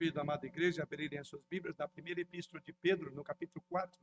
[0.00, 3.62] Filho da amada igreja, abrirem as suas Bíblias na primeira epístola de Pedro, no capítulo
[3.68, 4.00] 4.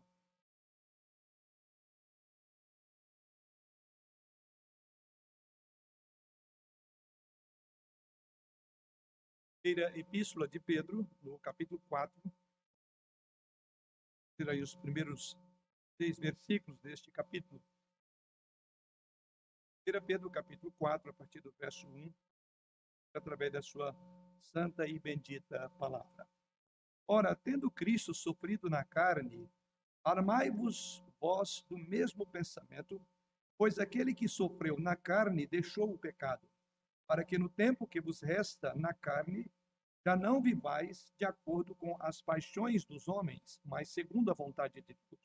[9.64, 12.32] Primeira epístola de Pedro, no capítulo 4.
[14.38, 15.36] Ter aí os primeiros
[16.00, 17.60] seis versículos deste capítulo.
[19.88, 22.14] 1 Pedro, capítulo 4, a partir do verso 1,
[23.16, 23.98] através da sua
[24.40, 26.28] santa e bendita palavra.
[27.08, 29.50] Ora, tendo Cristo sofrido na carne,
[30.04, 33.02] armai-vos vós do mesmo pensamento,
[33.58, 36.48] pois aquele que sofreu na carne deixou o pecado,
[37.08, 39.50] para que no tempo que vos resta na carne,
[40.06, 44.82] já não vivais de acordo com as paixões dos homens, mas segundo a vontade de
[45.10, 45.22] Deus.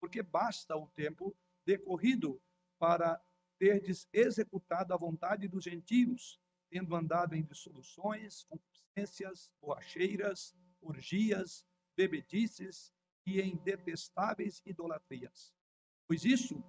[0.00, 1.36] Porque basta o tempo
[1.66, 2.40] decorrido
[2.78, 3.20] para
[3.58, 12.92] terdes executado a vontade dos gentios, tendo andado em dissoluções, concupiscências, borracheiras, orgias, bebedices
[13.26, 15.52] e em detestáveis idolatrias.
[16.06, 16.62] Pois isso,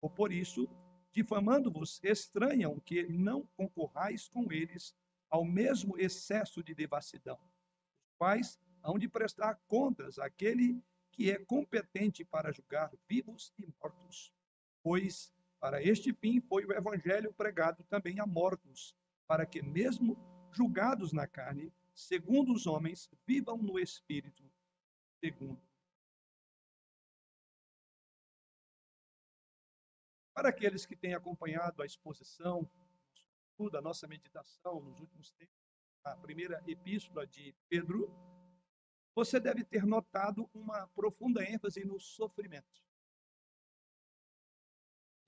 [0.00, 0.68] ou por isso,
[1.12, 4.94] difamando-vos, estranham que não concorrais com eles
[5.28, 12.24] ao mesmo excesso de devassidão, os quais hão de prestar contas àquele que é competente
[12.24, 14.32] para julgar vivos e mortos.
[14.82, 18.94] Pois para este fim foi o evangelho pregado também a mortos,
[19.28, 20.16] para que, mesmo
[20.50, 24.42] julgados na carne, segundo os homens, vivam no espírito,
[25.20, 25.62] segundo.
[30.34, 32.68] Para aqueles que têm acompanhado a exposição,
[33.72, 35.58] da nossa meditação nos últimos tempos,
[36.04, 38.08] a primeira epístola de Pedro,
[39.16, 42.87] você deve ter notado uma profunda ênfase no sofrimento.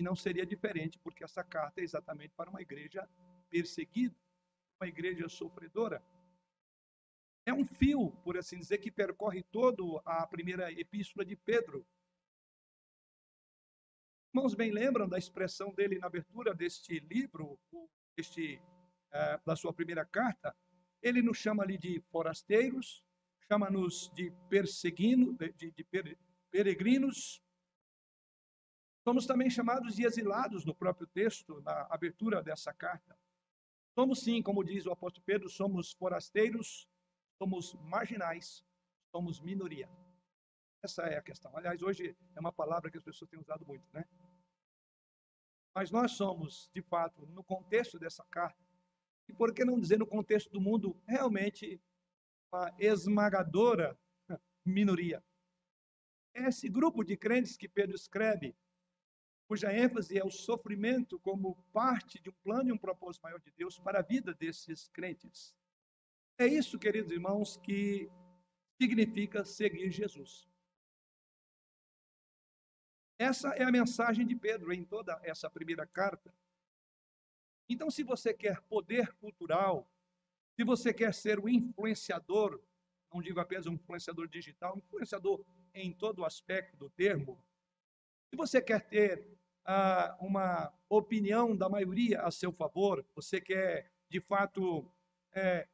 [0.01, 3.07] E não seria diferente, porque essa carta é exatamente para uma igreja
[3.51, 4.17] perseguida,
[4.81, 6.03] uma igreja sofredora.
[7.45, 11.87] É um fio, por assim dizer, que percorre todo a primeira epístola de Pedro.
[14.33, 17.61] Irmãos, bem lembram da expressão dele na abertura deste livro,
[18.17, 18.59] este,
[19.13, 20.57] é, da sua primeira carta?
[21.03, 23.05] Ele nos chama ali de forasteiros,
[23.47, 25.87] chama-nos de perseguindo, de, de
[26.51, 27.43] peregrinos.
[29.03, 33.19] Somos também chamados de exilados no próprio texto, na abertura dessa carta.
[33.99, 36.89] Somos sim, como diz o apóstolo Pedro, somos forasteiros,
[37.39, 38.65] somos marginais,
[39.11, 39.89] somos minoria.
[40.83, 41.55] Essa é a questão.
[41.57, 44.05] Aliás, hoje é uma palavra que as pessoas têm usado muito, né?
[45.75, 48.63] Mas nós somos, de fato, no contexto dessa carta,
[49.29, 51.81] e por que não dizer no contexto do mundo, realmente
[52.53, 53.99] uma esmagadora
[54.65, 55.23] minoria.
[56.35, 58.57] Esse grupo de crentes que Pedro escreve
[59.51, 63.51] cuja ênfase é o sofrimento como parte de um plano e um propósito maior de
[63.51, 65.57] Deus para a vida desses crentes.
[66.39, 68.09] É isso, queridos irmãos, que
[68.81, 70.49] significa seguir Jesus.
[73.19, 76.33] Essa é a mensagem de Pedro em toda essa primeira carta.
[77.69, 79.93] Então, se você quer poder cultural,
[80.55, 82.63] se você quer ser o influenciador,
[83.13, 85.45] não digo apenas um influenciador digital, um influenciador
[85.75, 87.45] em todo o aspecto do termo,
[88.31, 89.40] se você quer ter
[89.73, 94.85] ah, uma opinião da maioria a seu favor, você quer, de fato,
[95.33, 95.69] é,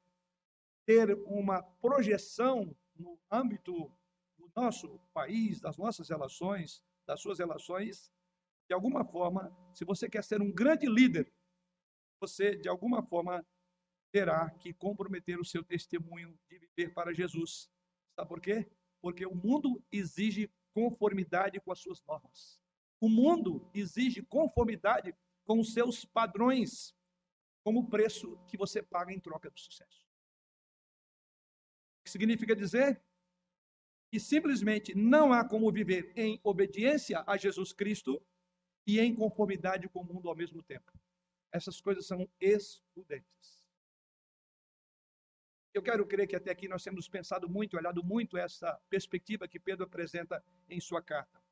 [0.84, 3.91] ter uma projeção no âmbito
[4.37, 8.12] do nosso país, das nossas relações, das suas relações,
[8.69, 11.33] de alguma forma, se você quer ser um grande líder,
[12.21, 13.43] você, de alguma forma,
[14.13, 17.71] terá que comprometer o seu testemunho de viver para Jesus.
[18.15, 18.71] Sabe por quê?
[19.01, 22.66] Porque o mundo exige conformidade com as suas normas.
[23.01, 25.15] O mundo exige conformidade
[25.45, 26.95] com os seus padrões,
[27.62, 30.07] como preço que você paga em troca do sucesso.
[32.01, 33.03] O que significa dizer
[34.11, 38.25] que simplesmente não há como viver em obediência a Jesus Cristo
[38.87, 40.93] e em conformidade com o mundo ao mesmo tempo.
[41.53, 43.67] Essas coisas são excludentes.
[45.75, 49.60] Eu quero crer que até aqui nós temos pensado muito, olhado muito essa perspectiva que
[49.60, 51.46] Pedro apresenta em sua carta.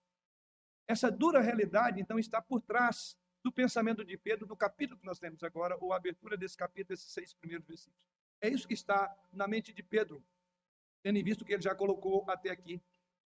[0.87, 5.19] Essa dura realidade, então, está por trás do pensamento de Pedro no capítulo que nós
[5.19, 8.01] temos agora, ou a abertura desse capítulo, esses seis primeiros versículos.
[8.41, 10.25] É isso que está na mente de Pedro,
[11.03, 12.83] tendo em visto que ele já colocou até aqui.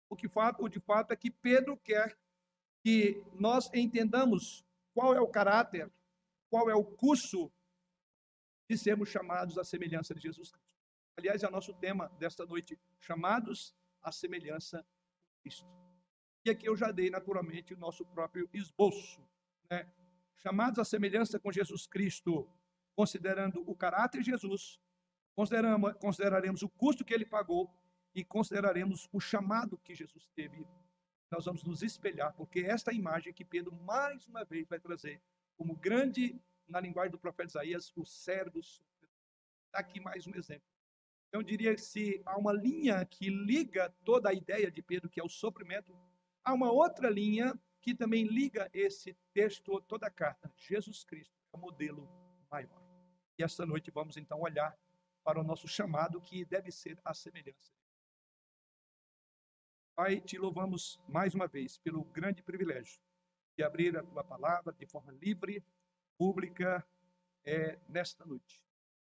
[0.09, 2.17] O que fato, de fato é que Pedro quer
[2.83, 4.63] que nós entendamos
[4.93, 5.91] qual é o caráter,
[6.49, 7.51] qual é o curso
[8.69, 10.65] de sermos chamados à semelhança de Jesus Cristo.
[11.17, 14.85] Aliás, é o nosso tema desta noite, chamados à semelhança
[15.31, 15.84] de Cristo.
[16.45, 19.19] E aqui eu já dei naturalmente o nosso próprio esboço,
[19.67, 19.91] né?
[20.35, 22.47] chamados à semelhança com Jesus Cristo,
[22.95, 24.79] considerando o caráter de Jesus,
[25.99, 27.73] consideraremos o custo que ele pagou
[28.13, 30.67] e consideraremos o chamado que Jesus teve.
[31.31, 35.19] Nós vamos nos espelhar, porque esta imagem que Pedro mais uma vez vai trazer
[35.57, 38.59] como grande, na linguagem do profeta Isaías, o servo.
[38.59, 40.67] Está aqui mais um exemplo.
[41.27, 45.09] Então, eu diria que se há uma linha que liga toda a ideia de Pedro,
[45.09, 45.91] que é o sofrimento,
[46.45, 50.51] há uma outra linha que também liga esse texto, toda a carta.
[50.55, 52.07] Jesus Cristo é o modelo
[52.49, 52.81] maior.
[53.37, 54.77] E esta noite vamos então olhar
[55.23, 57.73] para o nosso chamado, que deve ser a semelhança.
[59.95, 63.01] Pai, te louvamos mais uma vez pelo grande privilégio
[63.57, 65.63] de abrir a tua palavra de forma livre,
[66.17, 66.85] pública,
[67.43, 68.61] é, nesta noite.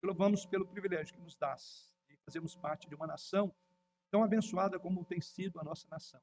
[0.00, 3.54] Te louvamos pelo privilégio que nos dás de fazermos parte de uma nação
[4.10, 6.20] tão abençoada como tem sido a nossa nação.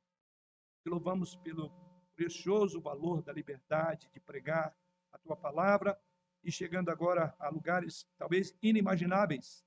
[0.87, 1.69] Te louvamos pelo
[2.15, 4.73] precioso valor da liberdade de pregar
[5.11, 5.99] a tua palavra
[6.41, 9.65] e chegando agora a lugares talvez inimagináveis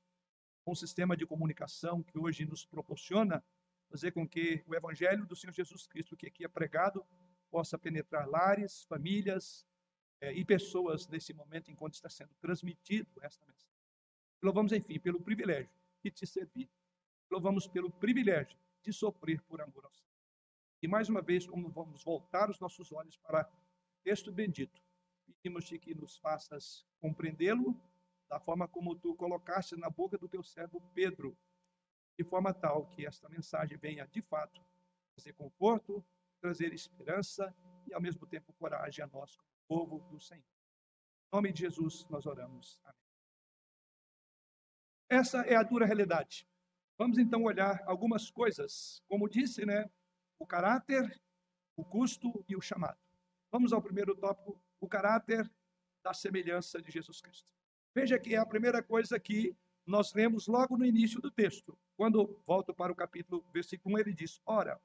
[0.64, 3.44] com o sistema de comunicação que hoje nos proporciona,
[3.90, 7.05] fazer com que o Evangelho do Senhor Jesus Cristo, que aqui é pregado,
[7.50, 9.67] possa penetrar lares, famílias
[10.22, 13.76] é, e pessoas nesse momento enquanto está sendo transmitido esta mensagem.
[14.40, 15.70] Louvamos, enfim, pelo privilégio
[16.02, 16.70] de te servir.
[17.31, 20.09] Louvamos pelo privilégio de sofrer por amor ao Senhor.
[20.82, 24.82] E mais uma vez, como vamos voltar os nossos olhos para o texto bendito,
[25.27, 27.79] pedimos-te que nos faças compreendê-lo
[28.29, 31.37] da forma como tu colocaste na boca do teu servo Pedro,
[32.19, 34.65] de forma tal que esta mensagem venha de fato
[35.15, 36.05] trazer conforto,
[36.41, 37.55] trazer esperança
[37.87, 39.38] e ao mesmo tempo coragem a nós
[39.69, 40.43] povo do Senhor.
[40.43, 42.81] Em nome de Jesus nós oramos.
[42.85, 43.00] Amém.
[45.11, 46.49] Essa é a dura realidade.
[46.97, 49.91] Vamos então olhar algumas coisas, como disse, né,
[50.40, 51.22] o caráter,
[51.76, 52.98] o custo e o chamado.
[53.52, 55.48] Vamos ao primeiro tópico, o caráter
[56.02, 57.46] da semelhança de Jesus Cristo.
[57.94, 59.54] Veja que é a primeira coisa que
[59.87, 61.78] nós lemos logo no início do texto.
[61.96, 64.81] Quando volto para o capítulo, versículo 1, ele diz: Ora,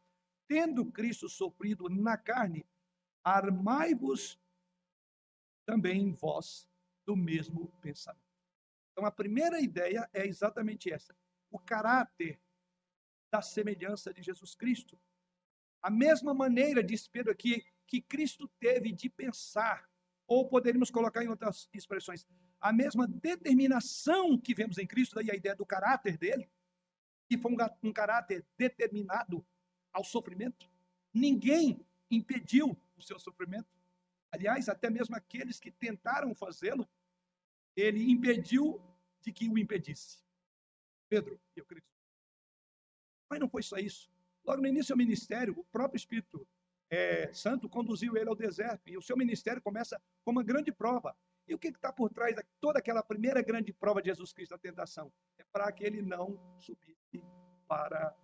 [0.48, 2.66] tendo Cristo sofrido na carne,
[3.24, 4.38] armai-vos
[5.66, 6.68] também vós
[7.06, 8.25] do mesmo pensamento.
[8.92, 11.16] Então, a primeira ideia é exatamente essa:
[11.50, 12.42] o caráter
[13.31, 15.00] da semelhança de Jesus Cristo.
[15.86, 19.88] A mesma maneira, diz Pedro aqui, que Cristo teve de pensar,
[20.26, 22.26] ou poderíamos colocar em outras expressões,
[22.60, 26.50] a mesma determinação que vemos em Cristo, daí a ideia do caráter dele,
[27.30, 29.46] que foi um, um caráter determinado
[29.94, 30.68] ao sofrimento.
[31.14, 31.80] Ninguém
[32.10, 33.70] impediu o seu sofrimento.
[34.32, 36.90] Aliás, até mesmo aqueles que tentaram fazê-lo,
[37.76, 38.82] ele impediu
[39.22, 40.18] de que o impedisse.
[41.08, 41.94] Pedro e eu Cristo.
[43.30, 44.15] Mas não foi só isso.
[44.46, 46.48] Logo no início do ministério, o próprio Espírito
[46.90, 51.16] é, Santo conduziu ele ao deserto e o seu ministério começa com uma grande prova.
[51.48, 54.52] E o que está por trás de toda aquela primeira grande prova de Jesus Cristo
[54.52, 55.12] da tentação?
[55.38, 57.24] É para que ele não subisse
[57.68, 58.16] para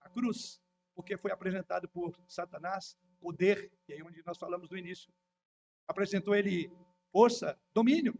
[0.00, 0.60] a cruz,
[0.94, 5.12] porque foi apresentado por Satanás poder, e aí onde nós falamos no início.
[5.88, 6.70] Apresentou ele
[7.10, 8.14] força, domínio.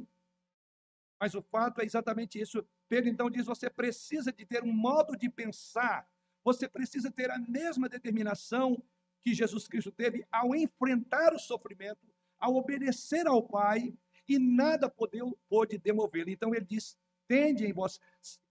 [1.20, 2.66] Mas o fato é exatamente isso.
[2.88, 6.08] Pedro então diz: você precisa de ter um modo de pensar,
[6.46, 8.80] você precisa ter a mesma determinação
[9.20, 12.06] que Jesus Cristo teve ao enfrentar o sofrimento,
[12.38, 13.92] ao obedecer ao Pai,
[14.28, 16.30] e nada pôde demovê-lo.
[16.30, 16.96] Então ele diz:
[17.26, 18.00] tende em vós,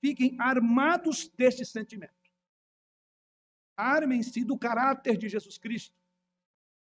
[0.01, 2.13] fiquem armados deste sentimento.
[3.77, 5.95] Armem-se do caráter de Jesus Cristo.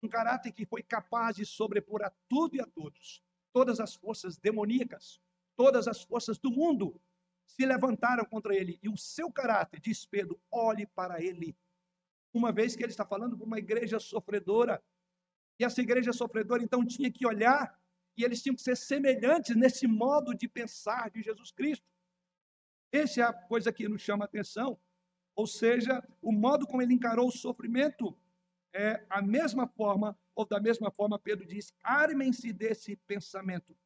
[0.05, 3.21] Um caráter que foi capaz de sobrepor a tudo e a todos.
[3.53, 5.21] Todas as forças demoníacas,
[5.57, 7.01] todas as forças do mundo
[7.55, 8.79] se levantaram contra ele.
[8.83, 11.57] E o seu caráter, diz Pedro, olhe para ele.
[12.33, 14.83] Uma vez que ele está falando para uma igreja sofredora.
[15.59, 17.79] E essa igreja sofredora, então, tinha que olhar
[18.17, 21.87] e eles tinham que ser semelhantes nesse modo de pensar de Jesus Cristo.
[22.91, 24.79] Essa é a coisa que nos chama a atenção.
[25.35, 28.17] Ou seja, o modo como ele encarou o sofrimento
[28.75, 33.77] é a mesma forma, ou da mesma forma, Pedro diz: armem-se desse pensamento.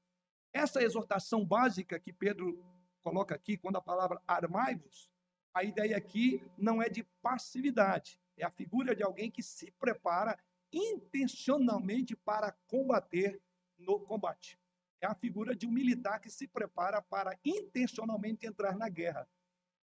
[0.52, 2.75] Essa exortação básica que Pedro
[3.06, 5.08] coloca aqui, quando a palavra armai-vos,
[5.54, 10.36] a ideia aqui não é de passividade, é a figura de alguém que se prepara
[10.72, 13.40] intencionalmente para combater
[13.78, 14.58] no combate.
[15.00, 19.28] É a figura de um militar que se prepara para intencionalmente entrar na guerra.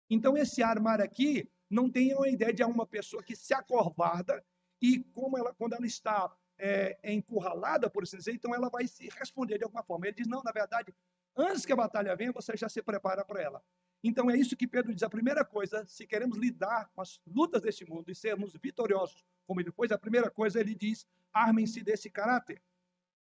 [0.10, 4.42] Então, esse armar aqui não tem uma ideia de uma pessoa que se acorvarda
[4.82, 9.10] e como ela, quando ela está é, encurralada, por assim dizer, então ela vai se
[9.10, 10.08] responder de alguma forma.
[10.08, 10.96] Ele diz, não, na verdade,
[11.40, 13.64] antes que a batalha venha, você já se prepara para ela.
[14.04, 15.04] Então é isso que Pedro diz.
[15.04, 19.60] A primeira coisa, se queremos lidar com as lutas deste mundo e sermos vitoriosos, como
[19.60, 22.62] ele foi, a primeira coisa ele diz: armem-se desse caráter.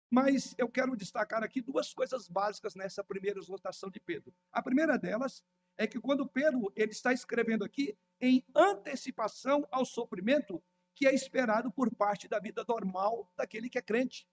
[0.10, 4.34] Mas eu quero destacar aqui duas coisas básicas nessa primeira exortação de Pedro.
[4.52, 5.44] A primeira delas
[5.78, 10.62] é que quando Pedro ele está escrevendo aqui em antecipação ao sofrimento
[10.94, 14.28] que é esperado por parte da vida normal daquele que é crente.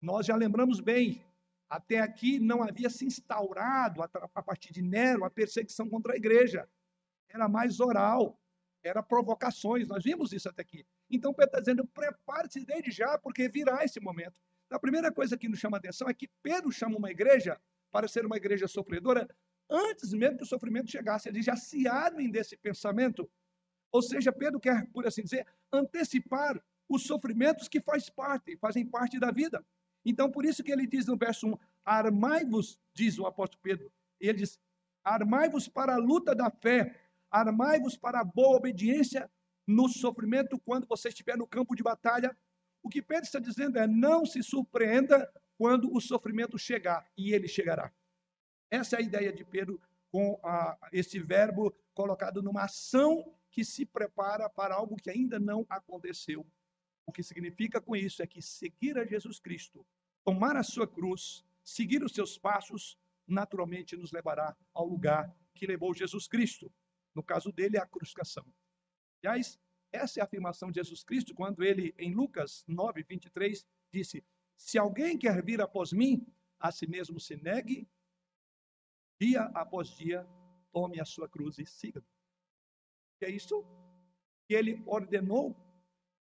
[0.00, 1.24] Nós já lembramos bem,
[1.68, 6.68] até aqui não havia se instaurado, a partir de Nero, a perseguição contra a igreja.
[7.28, 8.40] Era mais oral,
[8.82, 10.86] era provocações, nós vimos isso até aqui.
[11.10, 14.34] Então Pedro está dizendo, prepare-se desde já, porque virá esse momento.
[14.70, 18.08] A primeira coisa que nos chama a atenção é que Pedro chama uma igreja para
[18.08, 19.28] ser uma igreja sofredora
[19.68, 21.28] antes mesmo que o sofrimento chegasse.
[21.28, 23.28] Eles já se armem desse pensamento.
[23.92, 29.18] Ou seja, Pedro quer, por assim dizer, antecipar os sofrimentos que faz parte, fazem parte
[29.18, 29.64] da vida.
[30.08, 34.38] Então, por isso que ele diz no verso 1, armai-vos, diz o apóstolo Pedro, ele
[34.38, 34.60] diz,
[35.02, 36.94] armai-vos para a luta da fé,
[37.28, 39.28] armai-vos para a boa obediência
[39.66, 42.36] no sofrimento quando você estiver no campo de batalha.
[42.84, 47.48] O que Pedro está dizendo é, não se surpreenda quando o sofrimento chegar, e ele
[47.48, 47.92] chegará.
[48.70, 49.80] Essa é a ideia de Pedro
[50.12, 55.66] com a, esse verbo colocado numa ação que se prepara para algo que ainda não
[55.68, 56.46] aconteceu.
[57.04, 59.84] O que significa com isso é que seguir a Jesus Cristo,
[60.26, 65.94] tomar a sua cruz, seguir os seus passos, naturalmente nos levará ao lugar que levou
[65.94, 66.70] Jesus Cristo.
[67.14, 68.44] No caso dele, a crucificação.
[69.22, 69.56] Aliás,
[69.92, 74.24] essa é a afirmação de Jesus Cristo quando ele, em Lucas 9, 23, disse:
[74.56, 76.26] Se alguém quer vir após mim,
[76.58, 77.88] a si mesmo se negue,
[79.20, 80.26] dia após dia,
[80.72, 82.04] tome a sua cruz e siga.
[83.20, 83.64] E é isso
[84.48, 85.56] que ele ordenou,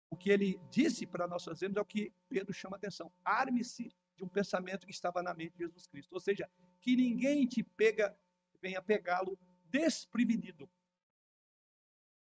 [0.09, 3.11] o que ele disse para nós fazermos é o que Pedro chama atenção.
[3.23, 6.13] Arme-se de um pensamento que estava na mente de Jesus Cristo.
[6.13, 6.49] Ou seja,
[6.81, 8.17] que ninguém te pega,
[8.61, 10.69] venha pegá-lo desprevenido.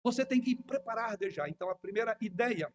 [0.03, 1.49] Você tem que preparar já.
[1.49, 2.73] Então, a primeira ideia,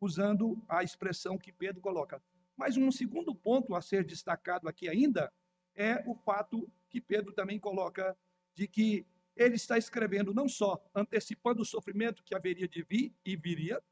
[0.00, 2.22] usando a expressão que Pedro coloca.
[2.56, 5.32] Mas um segundo ponto a ser destacado aqui ainda
[5.74, 8.16] é o fato que Pedro também coloca
[8.54, 9.06] de que
[9.36, 13.82] ele está escrevendo não só antecipando o sofrimento que haveria de vir e viria,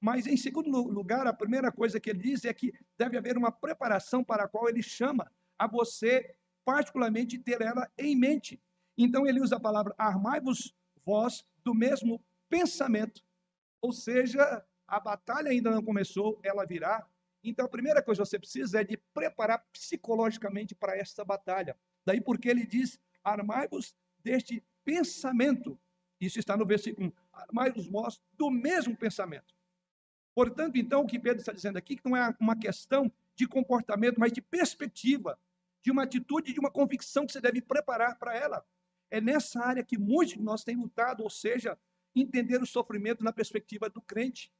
[0.00, 3.50] mas em segundo lugar, a primeira coisa que ele diz é que deve haver uma
[3.50, 8.60] preparação para a qual ele chama a você particularmente ter ela em mente.
[8.96, 10.74] Então ele usa a palavra armai-vos
[11.04, 13.22] vós do mesmo pensamento.
[13.80, 17.06] Ou seja, a batalha ainda não começou, ela virá.
[17.42, 21.76] Então a primeira coisa que você precisa é de preparar psicologicamente para essa batalha.
[22.04, 25.78] Daí porque ele diz: armai-vos deste pensamento.
[26.20, 27.12] Isso está no versículo 1.
[27.32, 29.57] Armai-vos vós do mesmo pensamento.
[30.38, 34.20] Portanto, então, o que Pedro está dizendo aqui, que não é uma questão de comportamento,
[34.20, 35.36] mas de perspectiva,
[35.82, 38.64] de uma atitude, de uma convicção que você deve preparar para ela.
[39.10, 41.76] É nessa área que muitos de nós têm lutado, ou seja,
[42.14, 44.52] entender o sofrimento na perspectiva do crente.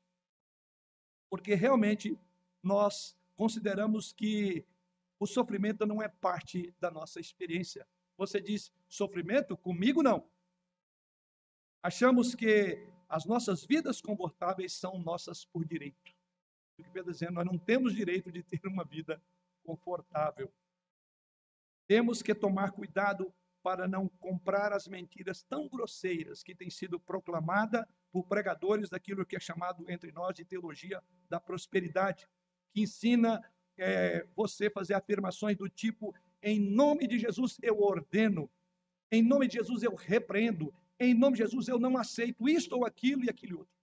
[1.31, 2.19] Porque realmente
[2.61, 4.67] nós consideramos que
[5.21, 7.87] o sofrimento não é parte da nossa experiência.
[8.17, 9.57] Você diz sofrimento?
[9.57, 10.29] Comigo não.
[11.81, 16.13] Achamos que as nossas vidas confortáveis são nossas por direito.
[16.73, 19.21] O que Pedro está dizendo, nós não temos direito de ter uma vida
[19.65, 20.53] confortável.
[21.87, 27.89] Temos que tomar cuidado para não comprar as mentiras tão grosseiras que têm sido proclamada
[28.13, 32.29] por pregadores daquilo que é chamado entre nós de teologia da prosperidade,
[32.73, 33.43] que ensina
[33.77, 38.51] é, você fazer afirmações do tipo: em nome de Jesus eu ordeno,
[39.11, 42.85] em nome de Jesus eu repreendo, em nome de Jesus eu não aceito isto ou
[42.85, 43.75] aquilo e aquilo outro.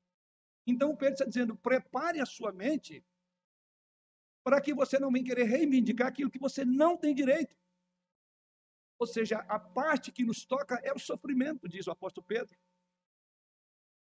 [0.67, 3.03] Então o Pedro está dizendo: prepare a sua mente
[4.43, 7.55] para que você não venha querer reivindicar aquilo que você não tem direito.
[8.97, 12.57] Ou seja, a parte que nos toca é o sofrimento, diz o apóstolo Pedro.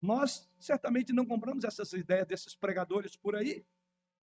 [0.01, 3.65] Nós certamente não compramos essas ideias desses pregadores por aí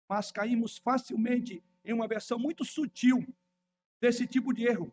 [0.08, 3.26] mas caímos facilmente em uma versão muito sutil
[4.00, 4.92] desse tipo de erro.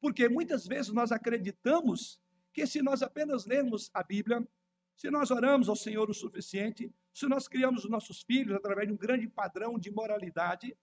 [0.00, 2.18] Porque muitas vezes nós acreditamos
[2.54, 4.46] que se nós apenas lermos a Bíblia,
[4.94, 8.94] se nós oramos ao Senhor o suficiente, se nós criamos os nossos filhos através de
[8.94, 10.78] um grande padrão de moralidade,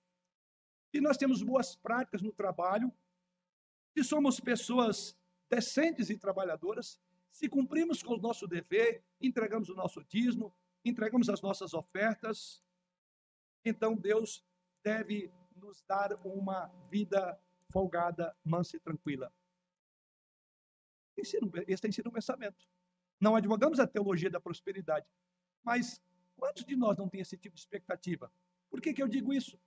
[0.91, 2.91] se nós temos boas práticas no trabalho,
[3.93, 5.17] se somos pessoas
[5.49, 6.99] decentes e trabalhadoras,
[7.31, 12.61] se cumprimos com o nosso dever, entregamos o nosso dízimo, entregamos as nossas ofertas,
[13.63, 14.43] então Deus
[14.83, 17.39] deve nos dar uma vida
[17.71, 19.31] folgada, mansa e tranquila.
[21.21, 22.67] Esse tem sido um pensamento.
[23.19, 25.05] Não advogamos a teologia da prosperidade,
[25.63, 26.01] mas
[26.35, 28.31] quantos de nós não tem esse tipo de expectativa?
[28.69, 29.59] Por que, que eu digo isso?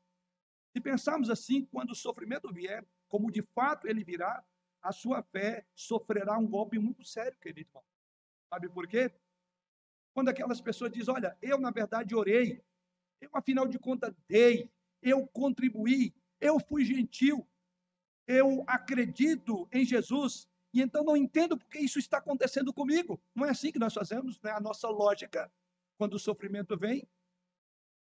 [0.73, 4.45] Se pensarmos assim, quando o sofrimento vier, como de fato ele virá,
[4.83, 7.85] a sua fé sofrerá um golpe muito sério, querido irmão.
[8.51, 9.11] Sabe por quê?
[10.13, 12.63] Quando aquelas pessoas dizem, olha, eu na verdade orei,
[13.21, 14.71] eu, afinal de contas, dei,
[15.01, 17.47] eu contribuí, eu fui gentil,
[18.27, 23.23] eu acredito em Jesus e então não entendo porque isso está acontecendo comigo.
[23.33, 24.51] Não é assim que nós fazemos, né?
[24.51, 25.51] A nossa lógica,
[25.97, 27.09] quando o sofrimento vem.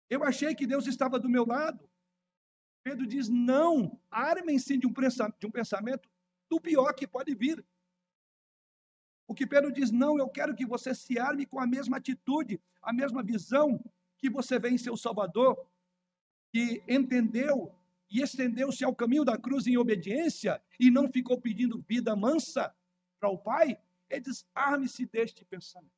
[0.09, 1.89] Eu achei que Deus estava do meu lado.
[2.83, 4.91] Pedro diz: não, armem-se de, um
[5.39, 6.09] de um pensamento
[6.49, 7.65] do pior que pode vir.
[9.25, 12.61] O que Pedro diz: não, eu quero que você se arme com a mesma atitude,
[12.81, 13.81] a mesma visão
[14.17, 15.57] que você vê em seu Salvador,
[16.51, 17.73] que entendeu
[18.09, 22.73] e estendeu-se ao caminho da cruz em obediência e não ficou pedindo vida mansa
[23.19, 23.77] para o Pai.
[24.09, 25.91] Ele diz: arme-se deste pensamento.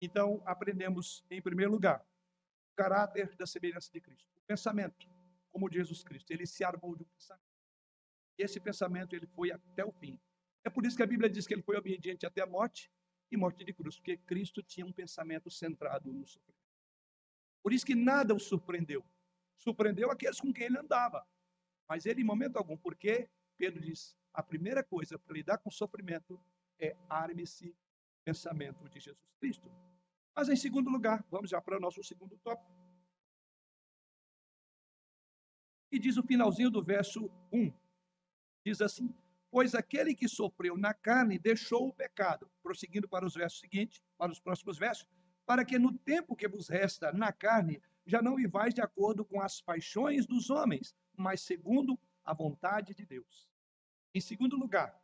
[0.00, 2.00] Então, aprendemos, em primeiro lugar,
[2.72, 4.28] o caráter da semelhança de Cristo.
[4.36, 5.08] O pensamento,
[5.50, 7.46] como Jesus Cristo, ele se armou de um pensamento.
[8.38, 10.20] E esse pensamento ele foi até o fim.
[10.62, 12.92] É por isso que a Bíblia diz que ele foi obediente até a morte
[13.30, 16.56] e morte de cruz, porque Cristo tinha um pensamento centrado no sofrimento.
[17.62, 19.04] Por isso que nada o surpreendeu.
[19.56, 21.26] Surpreendeu aqueles com quem ele andava.
[21.88, 25.72] Mas ele, em momento algum, porque Pedro diz: a primeira coisa para lidar com o
[25.72, 26.40] sofrimento
[26.78, 27.74] é arme-se
[28.24, 29.70] pensamento de Jesus Cristo.
[30.34, 32.70] Mas em segundo lugar, vamos já para o nosso segundo tópico.
[35.90, 37.72] E diz o finalzinho do verso 1.
[38.64, 39.14] Diz assim:
[39.50, 42.50] Pois aquele que sofreu na carne deixou o pecado.
[42.62, 45.06] Prosseguindo para os versos seguintes, para os próximos versos,
[45.46, 49.40] para que no tempo que vos resta na carne, já não vivais de acordo com
[49.40, 53.50] as paixões dos homens, mas segundo a vontade de Deus.
[54.14, 54.98] Em segundo lugar,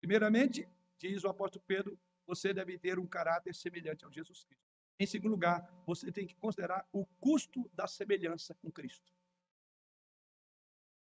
[0.00, 0.66] primeiramente,
[0.98, 4.66] diz o apóstolo Pedro, você deve ter um caráter semelhante ao Jesus Cristo.
[4.98, 9.12] Em segundo lugar, você tem que considerar o custo da semelhança com Cristo.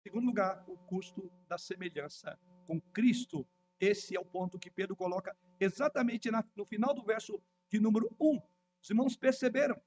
[0.00, 3.48] Em segundo lugar, o custo da semelhança com Cristo.
[3.80, 8.42] Esse é o ponto que Pedro coloca exatamente no final do verso de número 1.
[8.82, 9.80] Os irmãos perceberam?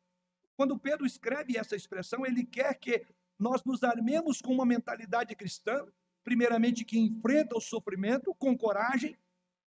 [0.61, 3.03] Quando Pedro escreve essa expressão, ele quer que
[3.39, 5.87] nós nos armemos com uma mentalidade cristã,
[6.23, 9.17] primeiramente que enfrenta o sofrimento com coragem,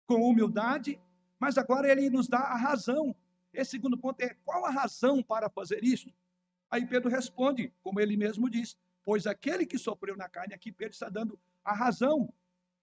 [0.05, 1.01] com humildade,
[1.39, 3.15] mas agora ele nos dá a razão.
[3.53, 6.13] Esse segundo ponto é qual a razão para fazer isso?
[6.69, 10.95] Aí Pedro responde, como ele mesmo diz, pois aquele que sofreu na carne, aqui Pedro
[10.95, 12.29] está dando a razão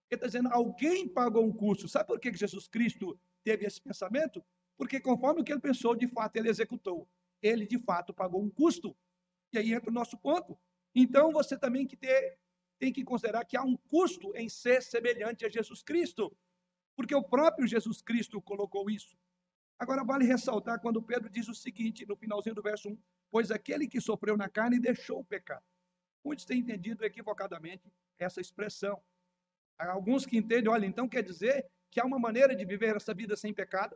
[0.10, 1.90] ele está dizendo, alguém pagou um custo.
[1.90, 4.42] Sabe por que Jesus Cristo teve esse pensamento?
[4.78, 7.06] Porque conforme o que ele pensou, de fato, ele executou.
[7.42, 8.96] Ele, de fato, pagou um custo.
[9.54, 10.58] E aí entra o nosso ponto.
[10.94, 12.38] Então, você também que ter,
[12.80, 16.36] tem que considerar que há um custo em ser semelhante a Jesus Cristo.
[16.96, 19.16] Porque o próprio Jesus Cristo colocou isso.
[19.80, 22.98] Agora, vale ressaltar quando Pedro diz o seguinte, no finalzinho do verso 1,
[23.30, 25.64] pois aquele que sofreu na carne deixou o pecado.
[26.24, 29.02] Muitos têm entendido equivocadamente essa expressão.
[29.78, 33.14] Há alguns que entendem, olha, então quer dizer que há uma maneira de viver essa
[33.14, 33.96] vida sem pecado?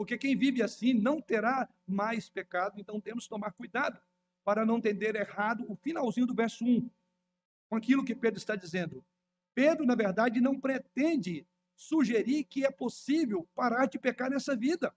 [0.00, 4.00] Porque quem vive assim não terá mais pecado, então temos que tomar cuidado
[4.42, 6.88] para não entender errado o finalzinho do verso 1,
[7.68, 9.04] com aquilo que Pedro está dizendo.
[9.54, 14.90] Pedro, na verdade, não pretende sugerir que é possível parar de pecar nessa vida.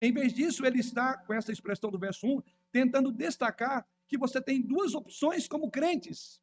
[0.00, 4.40] Em vez disso, ele está, com essa expressão do verso 1, tentando destacar que você
[4.40, 6.40] tem duas opções como crentes.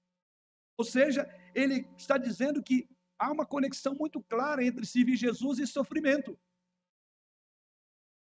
[0.76, 5.66] Ou seja, ele está dizendo que há uma conexão muito clara entre servir Jesus e
[5.66, 6.38] sofrimento.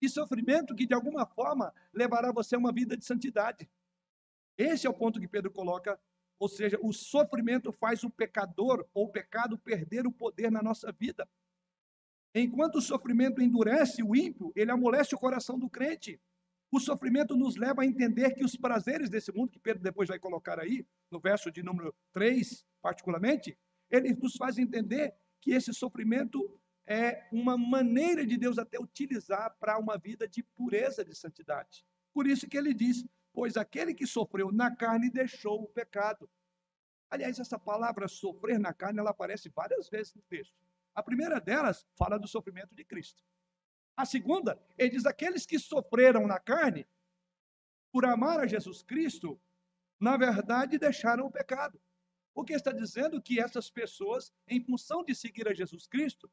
[0.03, 3.69] E sofrimento que, de alguma forma, levará você a uma vida de santidade.
[4.57, 5.97] Esse é o ponto que Pedro coloca.
[6.37, 10.91] Ou seja, o sofrimento faz o pecador ou o pecado perder o poder na nossa
[10.91, 11.25] vida.
[12.35, 16.19] Enquanto o sofrimento endurece o ímpio, ele amolece o coração do crente.
[16.69, 20.19] O sofrimento nos leva a entender que os prazeres desse mundo, que Pedro depois vai
[20.19, 23.57] colocar aí, no verso de número 3, particularmente,
[23.89, 29.77] ele nos faz entender que esse sofrimento é uma maneira de Deus até utilizar para
[29.77, 31.85] uma vida de pureza, de santidade.
[32.13, 36.29] Por isso que ele diz: Pois aquele que sofreu na carne deixou o pecado.
[37.09, 40.55] Aliás, essa palavra sofrer na carne, ela aparece várias vezes no texto.
[40.95, 43.23] A primeira delas fala do sofrimento de Cristo.
[43.95, 46.87] A segunda, ele diz: aqueles que sofreram na carne,
[47.91, 49.39] por amar a Jesus Cristo,
[49.99, 51.79] na verdade deixaram o pecado.
[52.35, 56.29] O que está dizendo que essas pessoas, em função de seguir a Jesus Cristo,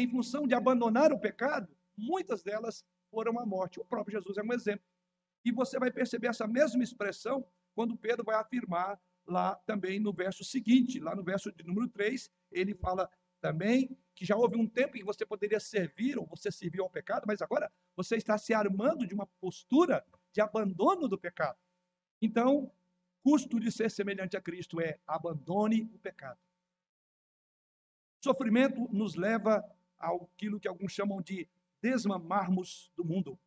[0.00, 3.80] em função de abandonar o pecado, muitas delas foram à morte.
[3.80, 4.84] O próprio Jesus é um exemplo.
[5.44, 10.42] E você vai perceber essa mesma expressão quando Pedro vai afirmar lá também no verso
[10.44, 13.10] seguinte, lá no verso de número 3, ele fala
[13.40, 16.90] também que já houve um tempo em que você poderia servir ou você serviu ao
[16.90, 21.58] pecado, mas agora você está se armando de uma postura de abandono do pecado.
[22.20, 22.70] Então,
[23.22, 26.38] custo de ser semelhante a Cristo é abandone o pecado.
[28.22, 29.64] Sofrimento nos leva
[30.00, 31.48] àquilo que alguns chamam de
[31.82, 33.38] desmamarmos do mundo.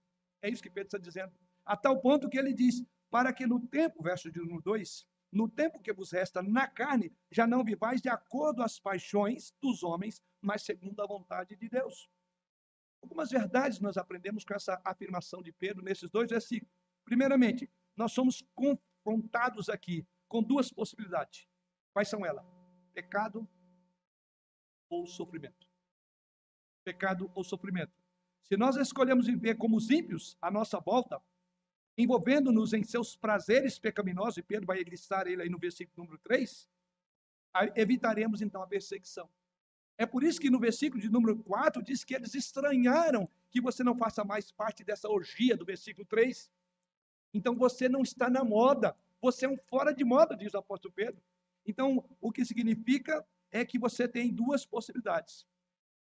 [0.42, 1.34] É isso que Pedro está dizendo.
[1.66, 5.50] A tal ponto que ele diz: para que no tempo, verso de número 2, no
[5.50, 10.22] tempo que vos resta na carne, já não vivais de acordo às paixões dos homens,
[10.42, 12.10] mas segundo a vontade de Deus.
[13.02, 16.74] Algumas verdades nós aprendemos com essa afirmação de Pedro nesses dois versículos.
[17.04, 21.48] Primeiramente, nós somos confrontados aqui com duas possibilidades.
[21.92, 22.46] Quais são elas?
[22.94, 23.48] Pecado
[24.90, 25.68] ou sofrimento.
[26.84, 27.94] Pecado ou sofrimento.
[28.44, 31.22] Se nós escolhemos viver como os ímpios à nossa volta,
[31.98, 36.68] envolvendo-nos em seus prazeres pecaminosos, e Pedro vai listar ele aí no versículo número 3,
[37.76, 39.30] evitaremos então a perseguição.
[39.98, 43.84] É por isso que no versículo de número 4 diz que eles estranharam que você
[43.84, 46.52] não faça mais parte dessa orgia do versículo 3.
[47.34, 50.94] Então você não está na moda, você é um fora de moda, diz o apóstolo
[50.94, 51.24] Pedro.
[51.66, 55.46] Então, o que significa é que você tem duas possibilidades.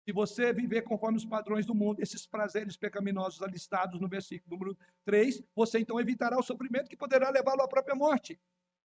[0.05, 4.79] Se você viver conforme os padrões do mundo, esses prazeres pecaminosos alistados no versículo número
[5.07, 8.39] 3, você então evitará o sofrimento que poderá levá-lo à própria morte.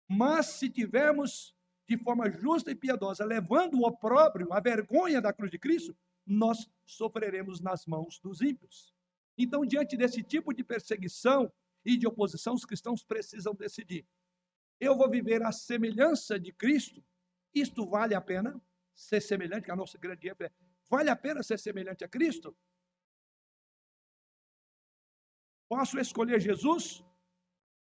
[0.07, 1.55] Mas se tivermos
[1.87, 5.95] de forma justa e piedosa, levando o opróbrio, a vergonha da cruz de Cristo,
[6.25, 8.95] nós sofreremos nas mãos dos ímpios.
[9.37, 11.51] Então, diante desse tipo de perseguição
[11.85, 14.05] e de oposição, os cristãos precisam decidir:
[14.79, 17.03] eu vou viver a semelhança de Cristo?
[17.53, 18.59] Isto vale a pena
[18.95, 19.65] ser semelhante?
[19.65, 20.27] Que a nossa grande
[20.89, 22.55] Vale a pena ser semelhante a Cristo?
[25.67, 27.03] Posso escolher Jesus?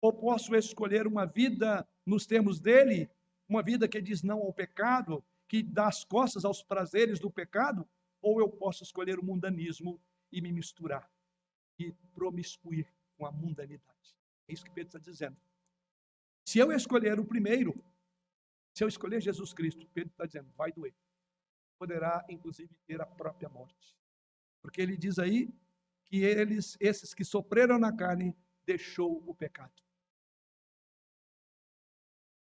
[0.00, 3.10] Ou posso escolher uma vida nos termos dele,
[3.48, 7.88] uma vida que diz não ao pecado, que dá as costas aos prazeres do pecado?
[8.20, 10.00] Ou eu posso escolher o mundanismo
[10.32, 11.10] e me misturar
[11.78, 14.16] e promiscuir com a mundanidade?
[14.48, 15.36] É isso que Pedro está dizendo.
[16.44, 17.84] Se eu escolher o primeiro,
[18.74, 20.94] se eu escolher Jesus Cristo, Pedro está dizendo, vai doer
[21.78, 23.96] poderá inclusive ter a própria morte.
[24.60, 25.52] Porque ele diz aí
[26.04, 28.36] que eles, esses que sofreram na carne,
[28.66, 29.72] deixou o pecado.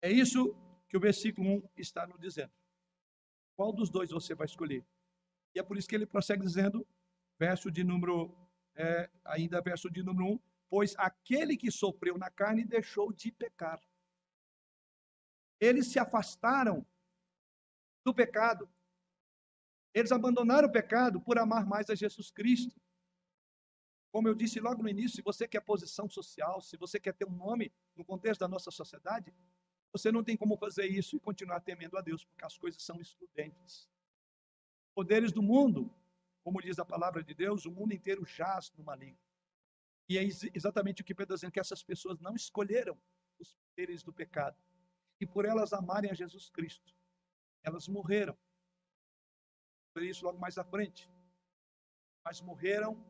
[0.01, 0.55] É isso
[0.89, 2.53] que o versículo 1 está nos dizendo.
[3.57, 4.85] Qual dos dois você vai escolher?
[5.55, 6.87] E é por isso que ele prossegue dizendo,
[7.39, 8.37] verso de número,
[8.75, 13.81] é, ainda verso de número 1, pois aquele que sofreu na carne deixou de pecar.
[15.59, 16.87] Eles se afastaram
[18.05, 18.69] do pecado,
[19.99, 22.79] eles abandonaram o pecado por amar mais a Jesus Cristo.
[24.13, 27.27] Como eu disse logo no início, se você quer posição social, se você quer ter
[27.27, 29.33] um nome no contexto da nossa sociedade,
[29.91, 33.01] você não tem como fazer isso e continuar temendo a Deus, porque as coisas são
[33.01, 33.89] excludentes.
[34.95, 35.91] Poderes do mundo,
[36.45, 39.19] como diz a palavra de Deus, o mundo inteiro jaz no maligno.
[40.11, 40.23] E é
[40.55, 42.99] exatamente o que Pedro está dizendo, que essas pessoas não escolheram
[43.39, 44.59] os poderes do pecado.
[45.19, 46.95] E por elas amarem a Jesus Cristo,
[47.63, 48.37] elas morreram
[50.05, 51.11] isso logo mais à frente.
[52.25, 53.03] Mas morreram.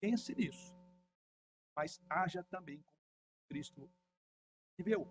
[0.00, 0.74] Pense nisso.
[1.76, 2.98] Mas haja também como
[3.48, 3.90] Cristo
[4.76, 5.06] viveu.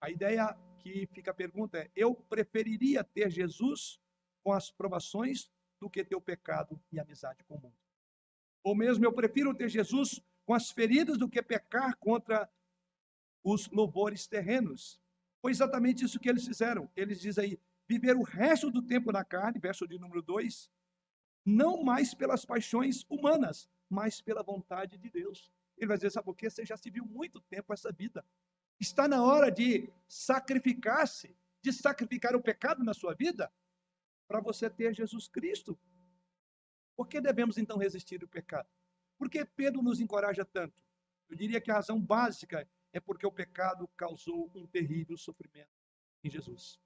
[0.00, 3.98] A ideia que fica a pergunta é: eu preferiria ter Jesus
[4.42, 7.78] com as provações do que ter o pecado e amizade com o mundo.
[8.62, 12.50] Ou mesmo eu prefiro ter Jesus com as feridas do que pecar contra
[13.42, 15.00] os louvores terrenos.
[15.44, 16.90] Foi exatamente isso que eles fizeram.
[16.96, 20.70] Eles dizem aí: viver o resto do tempo na carne, verso de número 2,
[21.44, 25.52] não mais pelas paixões humanas, mas pela vontade de Deus.
[25.76, 26.48] Ele vai dizer, sabe por quê?
[26.48, 28.24] Você já se viu muito tempo essa vida.
[28.80, 33.52] Está na hora de sacrificar-se, de sacrificar o pecado na sua vida,
[34.26, 35.78] para você ter Jesus Cristo.
[36.96, 38.68] Por que devemos então resistir ao pecado?
[39.18, 40.82] Por que Pedro nos encoraja tanto?
[41.28, 45.76] Eu diria que a razão básica é porque o pecado causou um terrível sofrimento
[46.22, 46.80] em Jesus.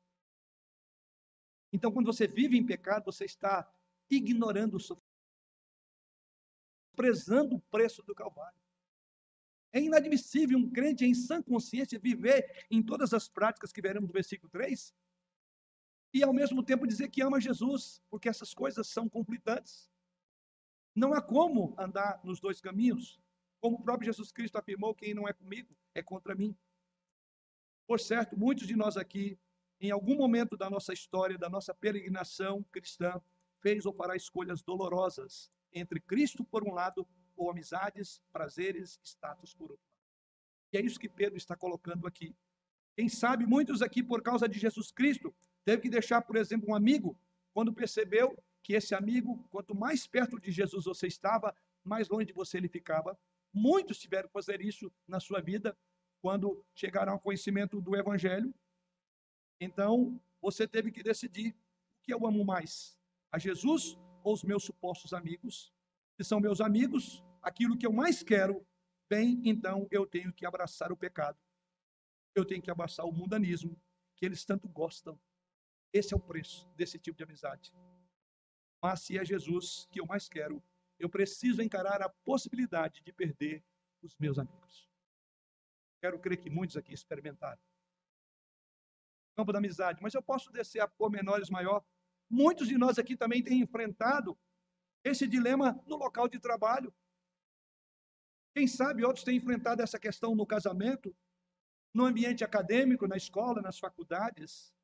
[1.71, 3.71] Então, quando você vive em pecado, você está
[4.11, 5.07] ignorando o sofrimento,
[6.97, 8.59] prezando o preço do Calvário.
[9.71, 14.14] É inadmissível um crente em sã consciência viver em todas as práticas que veremos no
[14.14, 14.94] versículo 3
[16.14, 19.90] e ao mesmo tempo dizer que ama Jesus, porque essas coisas são conflitantes.
[20.94, 23.21] Não há como andar nos dois caminhos.
[23.61, 26.57] Como o próprio Jesus Cristo afirmou: quem não é comigo é contra mim.
[27.87, 29.38] Por certo, muitos de nós aqui,
[29.81, 33.20] em algum momento da nossa história, da nossa peregrinação cristã,
[33.61, 39.70] fez ou fará escolhas dolorosas entre Cristo por um lado ou amizades, prazeres, status por
[39.70, 39.87] outro.
[40.72, 42.37] E é isso que Pedro está colocando aqui.
[42.96, 46.74] Quem sabe muitos aqui, por causa de Jesus Cristo, teve que deixar, por exemplo, um
[46.74, 47.18] amigo,
[47.55, 52.33] quando percebeu que esse amigo, quanto mais perto de Jesus você estava, mais longe de
[52.33, 53.18] você ele ficava.
[53.52, 55.76] Muitos tiveram que fazer isso na sua vida,
[56.20, 58.54] quando chegaram ao conhecimento do Evangelho.
[59.61, 62.98] Então, você teve que decidir o que eu amo mais:
[63.32, 65.72] a Jesus ou os meus supostos amigos?
[66.16, 68.66] Se são meus amigos, aquilo que eu mais quero
[69.08, 71.38] bem, então eu tenho que abraçar o pecado.
[72.34, 73.80] Eu tenho que abraçar o mundanismo,
[74.16, 75.18] que eles tanto gostam.
[75.92, 77.72] Esse é o preço desse tipo de amizade.
[78.82, 80.62] Mas se é Jesus que eu mais quero,
[80.98, 83.64] eu preciso encarar a possibilidade de perder
[84.02, 84.88] os meus amigos.
[86.00, 87.61] Quero crer que muitos aqui experimentaram.
[89.37, 91.84] Campo da amizade, mas eu posso descer a pormenores maior.
[92.28, 94.38] Muitos de nós aqui também têm enfrentado
[95.04, 96.92] esse dilema no local de trabalho.
[98.54, 101.14] Quem sabe outros têm enfrentado essa questão no casamento,
[101.94, 104.74] no ambiente acadêmico, na escola, nas faculdades.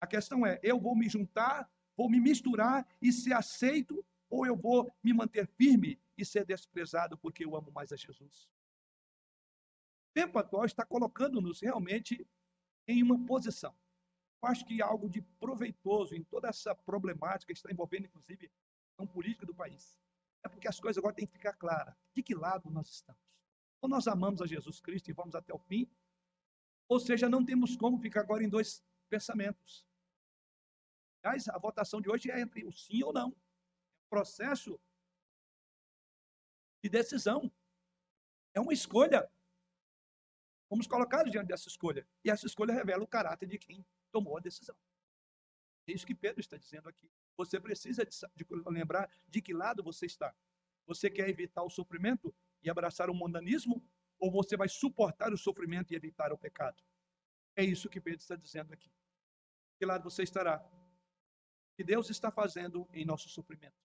[0.00, 4.04] A questão é: eu vou me juntar, vou me misturar e ser aceito,
[4.36, 8.48] ou eu vou me manter firme e ser desprezado porque eu amo mais a Jesus?
[10.10, 12.26] O tempo atual está colocando-nos realmente
[12.86, 13.74] em uma posição.
[14.42, 18.50] Eu acho que algo de proveitoso em toda essa problemática que está envolvendo, inclusive,
[18.98, 19.98] a política do país.
[20.44, 21.94] É porque as coisas agora têm que ficar claras.
[22.14, 23.20] De que lado nós estamos?
[23.80, 25.90] Ou nós amamos a Jesus Cristo e vamos até o fim,
[26.88, 29.84] ou seja, não temos como ficar agora em dois pensamentos.
[31.22, 33.34] Aliás, a votação de hoje é entre o sim ou não.
[34.08, 34.80] Processo
[36.82, 37.50] de decisão.
[38.54, 39.28] É uma escolha.
[40.68, 42.06] Fomos colocados diante dessa escolha.
[42.24, 44.76] E essa escolha revela o caráter de quem tomou a decisão.
[45.86, 47.10] É isso que Pedro está dizendo aqui.
[47.36, 50.34] Você precisa de, de lembrar de que lado você está.
[50.86, 53.84] Você quer evitar o sofrimento e abraçar o mundanismo?
[54.18, 56.82] Ou você vai suportar o sofrimento e evitar o pecado?
[57.54, 58.90] É isso que Pedro está dizendo aqui.
[59.78, 60.64] Que lado você estará?
[61.76, 63.85] Que Deus está fazendo em nosso sofrimento?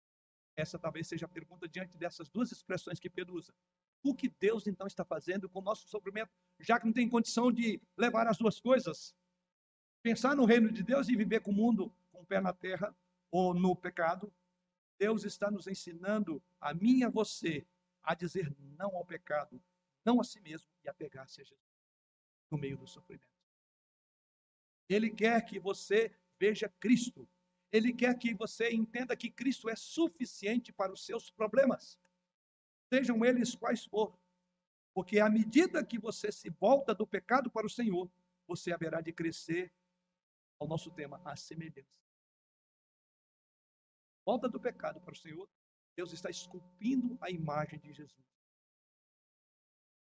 [0.55, 3.53] Essa talvez seja a pergunta diante dessas duas expressões que Pedro usa.
[4.03, 7.51] O que Deus então está fazendo com o nosso sofrimento, já que não tem condição
[7.51, 9.15] de levar as duas coisas?
[10.01, 12.95] Pensar no reino de Deus e viver com o mundo com o pé na terra
[13.31, 14.31] ou no pecado.
[14.99, 17.65] Deus está nos ensinando, a mim e a você,
[18.03, 19.61] a dizer não ao pecado,
[20.05, 21.73] não a si mesmo e a pegar-se a Jesus
[22.51, 23.27] no meio do sofrimento.
[24.87, 27.27] Ele quer que você veja Cristo.
[27.73, 31.99] Ele quer que você entenda que Cristo é suficiente para os seus problemas,
[32.88, 34.15] sejam eles quais for.
[34.93, 38.07] Porque à medida que você se volta do pecado para o Senhor,
[38.45, 39.73] você haverá de crescer
[40.59, 41.99] ao nosso tema, a semelhança.
[44.23, 45.49] Volta do pecado para o Senhor,
[45.95, 48.23] Deus está esculpindo a imagem de Jesus.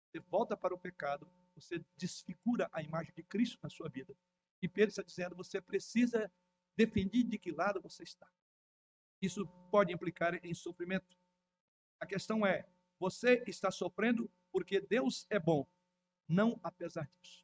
[0.06, 4.15] Você volta para o pecado, você desfigura a imagem de Cristo na sua vida.
[4.62, 6.32] E Pedro está dizendo, você precisa
[6.78, 8.32] definir de que lado você está.
[9.22, 11.18] Isso pode implicar em sofrimento.
[12.00, 15.68] A questão é, você está sofrendo porque Deus é bom,
[16.28, 17.44] não apesar disso.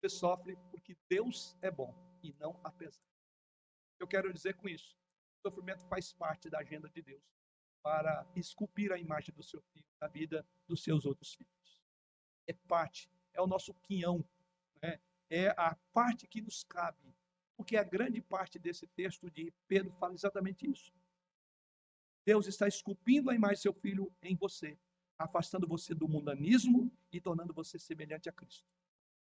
[0.00, 3.04] Você sofre porque Deus é bom e não apesar.
[4.00, 4.96] Eu quero dizer com isso,
[5.46, 7.22] sofrimento faz parte da agenda de Deus
[7.82, 11.82] para esculpir a imagem do seu filho, da vida dos seus outros filhos.
[12.48, 14.24] É parte, é o nosso quinhão,
[14.82, 15.00] né?
[15.30, 17.11] é a parte que nos cabe,
[17.56, 20.92] porque a grande parte desse texto de Pedro fala exatamente isso.
[22.24, 24.78] Deus está esculpindo a imagem do seu filho em você,
[25.18, 28.66] afastando você do mundanismo e tornando você semelhante a Cristo.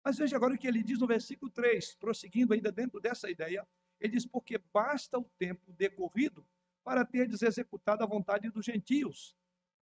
[0.05, 3.67] Mas veja agora o que ele diz no versículo 3, prosseguindo ainda dentro dessa ideia.
[4.01, 6.47] Ele diz: Porque basta o tempo decorrido
[6.85, 9.37] para terdes executado a vontade dos gentios,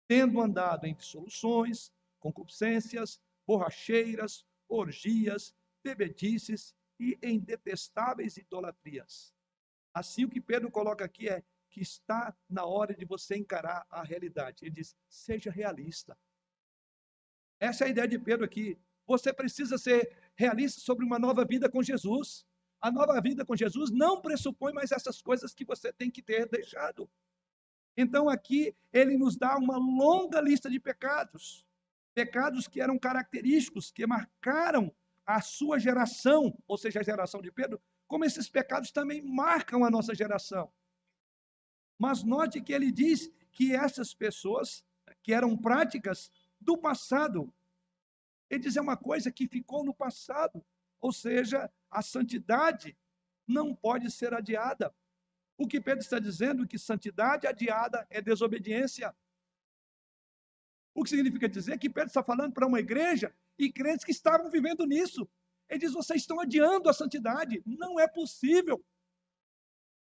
[0.07, 9.33] tendo andado em dissoluções, concupiscências, borracheiras, orgias, bebedices e em detestáveis idolatrias.
[9.93, 14.03] Assim, o que Pedro coloca aqui é que está na hora de você encarar a
[14.03, 14.65] realidade.
[14.65, 16.17] Ele diz: seja realista.
[17.59, 18.77] Essa é a ideia de Pedro aqui.
[19.05, 22.45] Você precisa ser realista sobre uma nova vida com Jesus.
[22.81, 26.47] A nova vida com Jesus não pressupõe mais essas coisas que você tem que ter
[26.47, 27.09] deixado.
[27.97, 31.65] Então aqui ele nos dá uma longa lista de pecados,
[32.13, 34.95] pecados que eram característicos, que marcaram
[35.29, 39.91] a sua geração, ou seja, a geração de Pedro, como esses pecados também marcam a
[39.91, 40.73] nossa geração.
[41.99, 44.83] Mas note que ele diz que essas pessoas,
[45.21, 47.53] que eram práticas do passado,
[48.49, 50.65] ele diz é uma coisa que ficou no passado,
[50.99, 52.97] ou seja, a santidade
[53.47, 54.91] não pode ser adiada.
[55.55, 59.15] O que Pedro está dizendo é que santidade adiada é desobediência.
[60.95, 64.49] O que significa dizer que Pedro está falando para uma igreja e crentes que estavam
[64.49, 65.29] vivendo nisso.
[65.69, 67.61] Ele diz: vocês estão adiando a santidade.
[67.65, 68.83] Não é possível.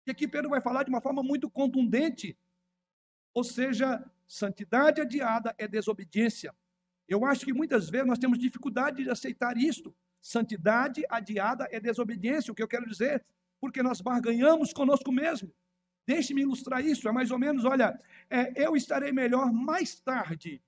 [0.06, 2.38] E aqui Pedro vai falar de uma forma muito contundente.
[3.34, 6.56] Ou seja, santidade adiada é desobediência.
[7.08, 9.96] Eu acho que muitas vezes nós temos dificuldade de aceitar isto.
[10.22, 12.52] Santidade adiada é desobediência.
[12.52, 13.26] O que eu quero dizer?
[13.60, 15.54] Porque nós barganhamos conosco mesmo.
[16.06, 17.08] Deixe-me ilustrar isso.
[17.08, 20.62] É mais ou menos, olha, é, eu estarei melhor mais tarde.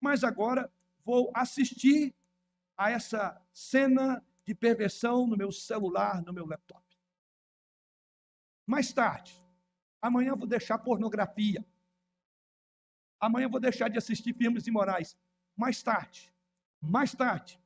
[0.00, 0.70] mas agora
[1.04, 2.14] vou assistir
[2.76, 6.84] a essa cena de perversão no meu celular, no meu laptop.
[8.66, 9.40] Mais tarde,
[10.00, 11.64] amanhã vou deixar pornografia.
[13.20, 15.16] Amanhã vou deixar de assistir filmes imorais.
[15.56, 16.32] Mais tarde,
[16.80, 17.60] mais tarde.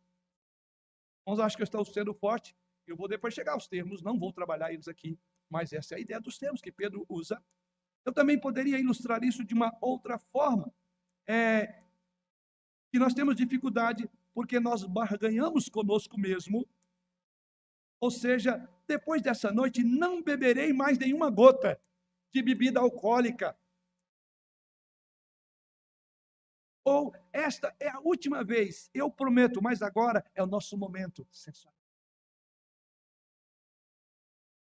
[1.25, 2.57] Vamos achar que eu estou sendo forte.
[2.87, 6.01] Eu vou depois chegar aos termos, não vou trabalhar eles aqui, mas essa é a
[6.01, 7.43] ideia dos termos que Pedro usa.
[8.05, 10.73] Eu também poderia ilustrar isso de uma outra forma.
[11.27, 11.83] É,
[12.91, 16.67] que nós temos dificuldade porque nós barganhamos conosco mesmo.
[18.01, 21.81] Ou seja, depois dessa noite não beberei mais nenhuma gota
[22.33, 23.59] de bebida alcoólica.
[26.85, 31.27] Ou esta é a última vez, eu prometo, mas agora é o nosso momento.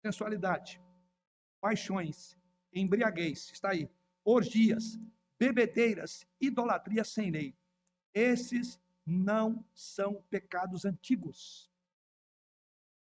[0.02, 0.82] Sensualidade,
[1.60, 2.38] paixões,
[2.72, 3.90] embriaguez, está aí,
[4.24, 4.98] orgias,
[5.38, 7.56] bebedeiras, idolatria sem lei.
[8.16, 11.70] Esses não são pecados antigos.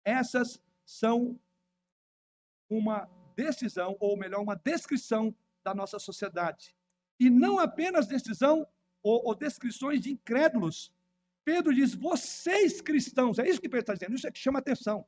[0.04, 1.40] Essas são
[2.68, 5.34] uma decisão, ou melhor, uma descrição
[5.64, 6.76] da nossa sociedade.
[7.18, 8.66] E não apenas decisão
[9.02, 10.92] ou, ou descrições de incrédulos.
[11.44, 15.06] Pedro diz: vocês cristãos, é isso que Pedro está dizendo, isso é que chama atenção.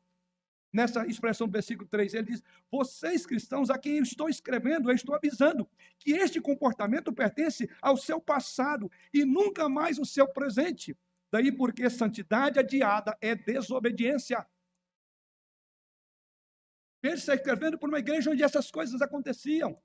[0.73, 4.95] Nessa expressão do versículo 3, ele diz: Vocês cristãos, a quem eu estou escrevendo, eu
[4.95, 10.97] estou avisando que este comportamento pertence ao seu passado e nunca mais ao seu presente.
[11.31, 14.47] Daí porque santidade adiada é desobediência.
[17.03, 19.79] Pedro está escrevendo por uma igreja onde essas coisas aconteciam.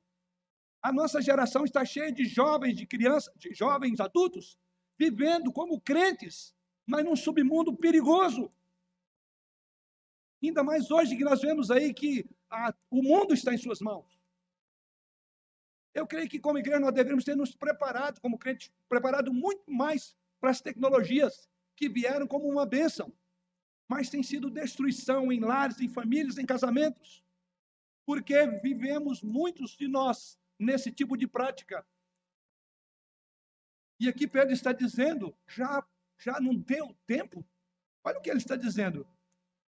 [0.82, 4.58] A nossa geração está cheia de jovens, de crianças, de jovens adultos,
[4.98, 8.52] vivendo como crentes, mas num submundo perigoso.
[10.42, 14.06] Ainda mais hoje que nós vemos aí que a, o mundo está em suas mãos.
[15.94, 20.16] Eu creio que como igreja nós devemos ter nos preparado, como crente, preparado muito mais
[20.40, 23.12] para as tecnologias que vieram como uma bênção.
[23.88, 27.24] Mas tem sido destruição em lares, em famílias, em casamentos.
[28.06, 31.86] Porque vivemos muitos de nós nesse tipo de prática.
[34.00, 35.84] E aqui Pedro está dizendo, já
[36.20, 37.46] já não deu tempo.
[38.04, 39.08] Olha o que ele está dizendo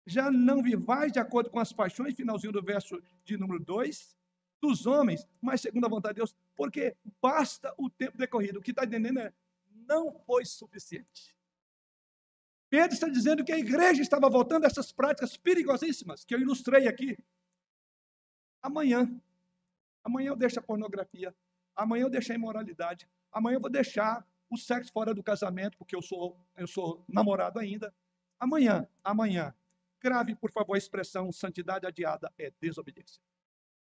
[0.06, 4.16] já não vivais de acordo com as paixões, finalzinho do verso de número 2,
[4.60, 8.58] dos homens, mas segundo a vontade de Deus, porque basta o tempo decorrido.
[8.58, 9.32] O que está entendendo é,
[9.86, 11.36] não foi suficiente.
[12.70, 16.88] Pedro está dizendo que a igreja estava voltando a essas práticas perigosíssimas, que eu ilustrei
[16.88, 17.18] aqui.
[18.62, 19.08] Amanhã,
[20.02, 21.34] amanhã eu deixo a pornografia,
[21.74, 25.94] amanhã eu deixo a imoralidade, amanhã eu vou deixar o sexo fora do casamento, porque
[25.94, 27.94] eu sou, eu sou namorado ainda.
[28.38, 29.54] Amanhã, amanhã,
[30.02, 33.20] Grave, por favor, a expressão santidade adiada é desobediência.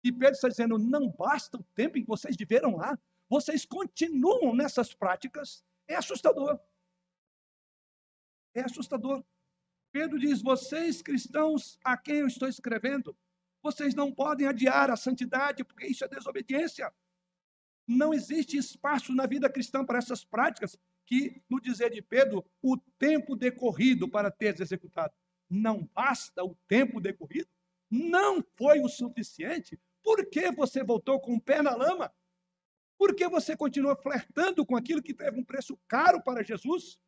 [0.04, 4.54] E Pedro está dizendo: não basta o tempo em que vocês viveram lá, vocês continuam
[4.54, 5.64] nessas práticas.
[5.88, 6.60] É assustador.
[8.54, 9.24] É assustador.
[9.92, 13.16] Pedro diz: vocês cristãos a quem eu estou escrevendo,
[13.62, 16.92] vocês não podem adiar a santidade, porque isso é desobediência.
[17.86, 22.76] Não existe espaço na vida cristã para essas práticas que, no dizer de Pedro, o
[22.98, 25.12] tempo decorrido para ter executado
[25.52, 27.48] não basta o tempo decorrido?
[27.90, 29.78] Não foi o suficiente?
[30.02, 32.12] Por que você voltou com o pé na lama?
[32.96, 36.98] Por que você continua flertando com aquilo que teve um preço caro para Jesus?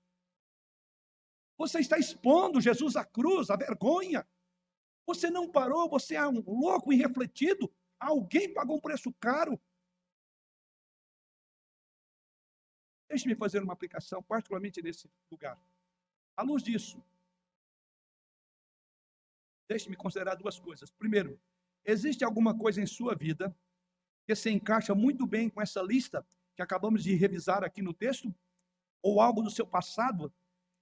[1.57, 4.28] Você está expondo Jesus à cruz, à vergonha.
[5.07, 7.72] Você não parou, você é um louco irrefletido.
[7.98, 9.59] Alguém pagou um preço caro.
[13.09, 15.59] Deixe-me fazer uma aplicação, particularmente nesse lugar.
[16.37, 17.02] À luz disso,
[19.68, 20.90] Deixe-me considerar duas coisas.
[20.90, 21.40] Primeiro,
[21.85, 23.55] existe alguma coisa em sua vida
[24.27, 28.35] que se encaixa muito bem com essa lista que acabamos de revisar aqui no texto?
[29.03, 30.33] Ou algo do seu passado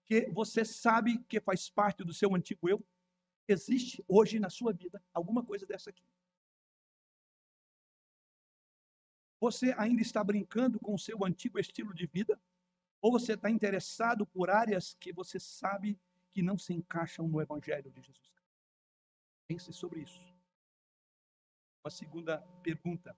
[0.04, 2.84] que você sabe que faz parte do seu antigo eu?
[3.48, 6.04] Existe hoje na sua vida alguma coisa dessa aqui?
[9.40, 12.40] Você ainda está brincando com o seu antigo estilo de vida?
[13.00, 15.98] Ou você está interessado por áreas que você sabe
[16.30, 18.41] que não se encaixam no Evangelho de Jesus Cristo?
[19.52, 20.18] Pense sobre isso.
[21.84, 23.14] Uma segunda pergunta.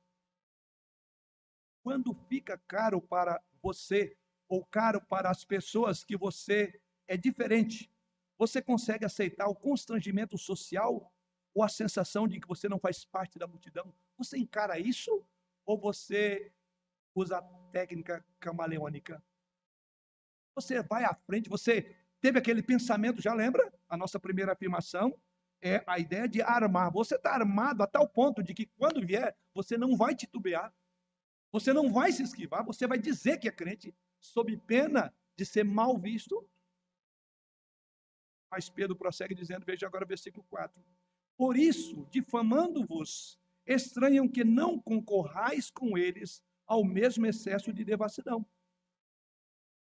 [1.81, 4.19] Quando fica caro para você
[4.49, 7.89] ou caro para as pessoas que você é diferente,
[8.37, 11.15] você consegue aceitar o constrangimento social
[11.55, 13.95] ou a sensação de que você não faz parte da multidão?
[14.19, 15.25] Você encara isso
[15.65, 16.53] ou você
[17.15, 19.23] usa a técnica camaleônica?
[20.57, 23.73] Você vai à frente, você teve aquele pensamento, já lembra?
[23.89, 25.17] A nossa primeira afirmação,
[25.63, 26.93] é a ideia de armar.
[26.93, 30.75] Você está armado a tal ponto de que quando vier, você não vai titubear,
[31.53, 33.95] você não vai se esquivar, você vai dizer que é crente.
[34.19, 36.49] sob pena de ser mal visto.
[38.51, 40.83] Mas Pedro prossegue dizendo, veja agora o versículo 4.
[41.37, 48.47] Por isso, difamando-vos, estranham que não concorrais com eles ao mesmo excesso de devassidão.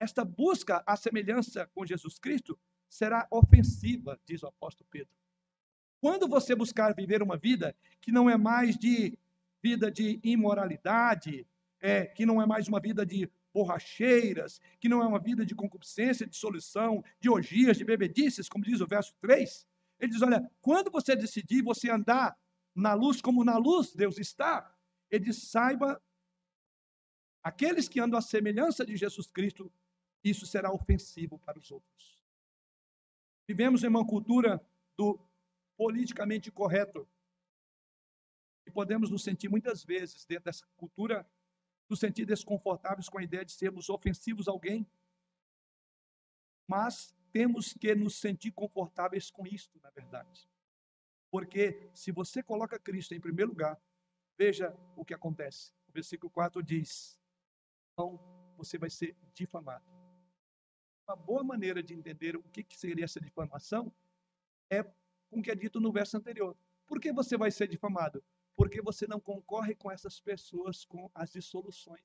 [0.01, 2.59] Esta busca à semelhança com Jesus Cristo
[2.89, 5.15] será ofensiva, diz o apóstolo Pedro.
[6.03, 9.17] Quando você buscar viver uma vida que não é mais de
[9.63, 11.47] vida de imoralidade,
[11.81, 15.55] é, que não é mais uma vida de borracheiras, que não é uma vida de
[15.55, 19.65] concupiscência, de solução, de orgias, de bebedices, como diz o verso 3.
[20.01, 22.37] Ele diz: olha, quando você decidir você andar
[22.75, 24.75] na luz como na luz Deus está,
[25.09, 26.03] ele diz: saiba,
[27.45, 29.73] aqueles que andam à semelhança de Jesus Cristo,
[30.25, 32.21] isso será ofensivo para os outros.
[33.47, 34.61] Vivemos em uma cultura
[34.97, 35.25] do
[35.77, 37.09] politicamente correto.
[38.67, 41.29] E podemos nos sentir muitas vezes, dentro dessa cultura,
[41.89, 44.87] nos sentir desconfortáveis com a ideia de sermos ofensivos a alguém.
[46.67, 50.49] Mas temos que nos sentir confortáveis com isto, na verdade.
[51.31, 53.81] Porque se você coloca Cristo em primeiro lugar,
[54.39, 55.73] veja o que acontece.
[55.89, 57.19] O versículo 4 diz:
[57.93, 58.19] então
[58.57, 59.85] você vai ser difamado.
[61.07, 63.93] Uma boa maneira de entender o que seria essa difamação
[64.71, 64.83] é
[65.33, 66.55] com o que é dito no verso anterior.
[66.87, 68.23] Por que você vai ser difamado?
[68.55, 72.05] Porque você não concorre com essas pessoas com as dissoluções.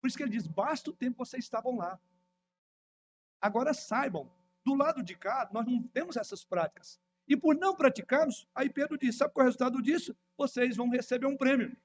[0.00, 2.00] Por isso que ele diz: basta o tempo que vocês estavam lá.
[3.40, 4.32] Agora saibam,
[4.64, 6.98] do lado de cá, nós não temos essas práticas.
[7.28, 10.16] E por não praticarmos, aí Pedro diz: sabe qual é o resultado disso?
[10.38, 11.76] Vocês vão receber um prêmio.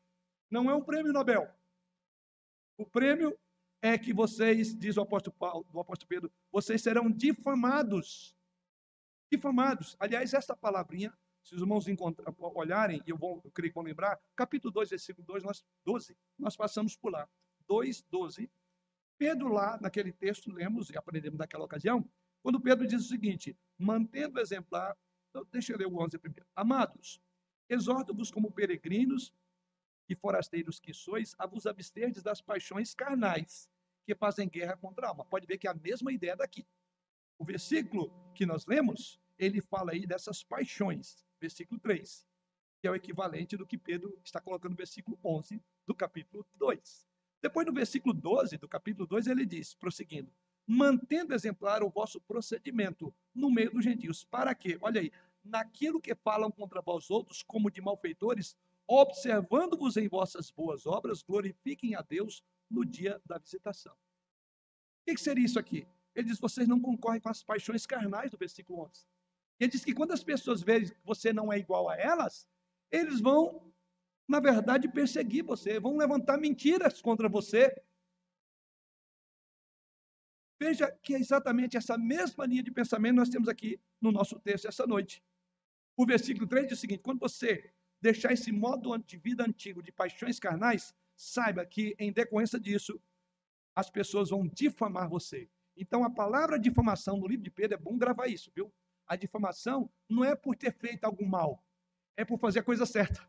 [0.49, 1.53] Não é um prêmio Nobel.
[2.77, 3.37] O prêmio
[3.81, 8.36] é que vocês, diz o apóstolo, Paulo, o apóstolo Pedro, vocês serão difamados
[9.31, 9.95] difamados.
[9.99, 11.13] Aliás, essa palavrinha,
[11.43, 11.85] se os irmãos
[12.55, 16.17] olharem, e eu, vou, eu creio que vão lembrar, capítulo 2, versículo 2, nós, 12,
[16.37, 17.27] nós passamos por lá.
[17.67, 18.49] 2, 12.
[19.17, 22.07] Pedro lá, naquele texto, lemos e aprendemos naquela ocasião,
[22.43, 24.95] quando Pedro diz o seguinte, mantendo exemplar,
[25.29, 26.47] então, deixa eu ler o 11 primeiro.
[26.55, 27.21] Amados,
[27.69, 29.33] exorto-vos como peregrinos
[30.09, 33.69] e forasteiros que sois, a vos absterdes das paixões carnais,
[34.05, 35.25] que fazem guerra contra a alma.
[35.25, 36.65] Pode ver que é a mesma ideia daqui.
[37.37, 42.27] O versículo que nós lemos, ele fala aí dessas paixões, versículo 3,
[42.81, 47.07] que é o equivalente do que Pedro está colocando no versículo 11 do capítulo 2.
[47.41, 50.33] Depois, no versículo 12 do capítulo 2, ele diz, prosseguindo:
[50.65, 54.23] mantendo exemplar o vosso procedimento no meio dos gentios.
[54.23, 54.77] Para quê?
[54.81, 55.11] Olha aí,
[55.43, 58.57] naquilo que falam contra vós outros, como de malfeitores,
[58.87, 63.93] observando-vos em vossas boas obras, glorifiquem a Deus no dia da visitação.
[63.93, 63.97] O
[65.05, 65.87] que seria isso aqui?
[66.17, 69.05] Ele diz: vocês não concorrem com as paixões carnais, do versículo 11.
[69.59, 72.47] Ele diz que quando as pessoas verem que você não é igual a elas,
[72.91, 73.71] eles vão,
[74.27, 77.79] na verdade, perseguir você, vão levantar mentiras contra você.
[80.59, 84.67] Veja que é exatamente essa mesma linha de pensamento nós temos aqui no nosso texto
[84.67, 85.23] essa noite.
[85.95, 89.91] O versículo 3 diz o seguinte: quando você deixar esse modo de vida antigo de
[89.91, 92.99] paixões carnais, saiba que, em decorrência disso,
[93.75, 95.47] as pessoas vão difamar você.
[95.77, 98.73] Então, a palavra difamação no livro de Pedro é bom gravar isso, viu?
[99.05, 101.63] A difamação não é por ter feito algum mal,
[102.17, 103.25] é por fazer a coisa certa.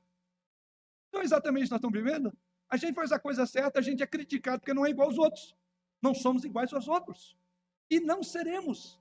[1.15, 2.37] Exatamente isso que nós estamos vivendo.
[2.71, 5.19] A gente faz a coisa certa, a gente é criticado porque não é igual aos
[5.19, 5.55] outros.
[6.01, 7.37] Não somos iguais aos outros.
[7.91, 9.01] E não seremos.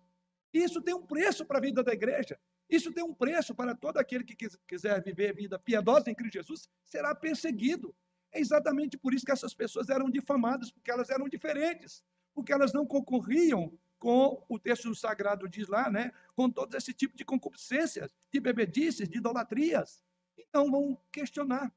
[0.54, 2.40] Isso tem um preço para a vida da igreja.
[2.70, 4.36] Isso tem um preço para todo aquele que
[4.68, 7.96] quiser viver vida piedosa em Cristo Jesus, será perseguido.
[8.34, 12.04] É exatamente por isso que essas pessoas eram difamadas, porque elas eram diferentes
[12.38, 16.14] porque elas não concorriam com o texto sagrado diz lá, né?
[16.36, 20.06] Com todo esse tipo de concupiscências, de bebedices, de idolatrias.
[20.38, 21.76] Então vão questionar.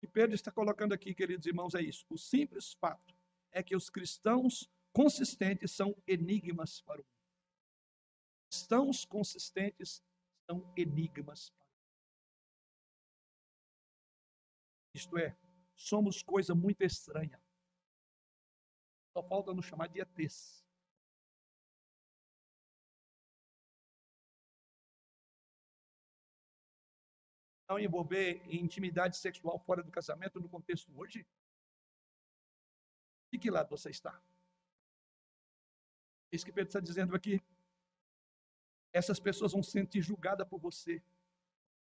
[0.00, 2.06] E Pedro está colocando aqui, queridos irmãos, é isso.
[2.08, 3.14] O simples fato
[3.50, 7.20] é que os cristãos consistentes são enigmas para o mundo.
[8.50, 10.02] Cristãos consistentes
[10.46, 11.76] são enigmas para o mundo.
[14.94, 15.36] Isto é,
[15.76, 17.41] somos coisa muito estranha
[19.12, 20.64] só falta nos chamar de ETs.
[27.68, 31.26] Não envolver em intimidade sexual fora do casamento no contexto hoje?
[33.30, 34.20] De que lado você está?
[36.30, 37.40] Isso que Pedro está dizendo aqui.
[38.92, 41.02] Essas pessoas vão se sentir julgadas por você.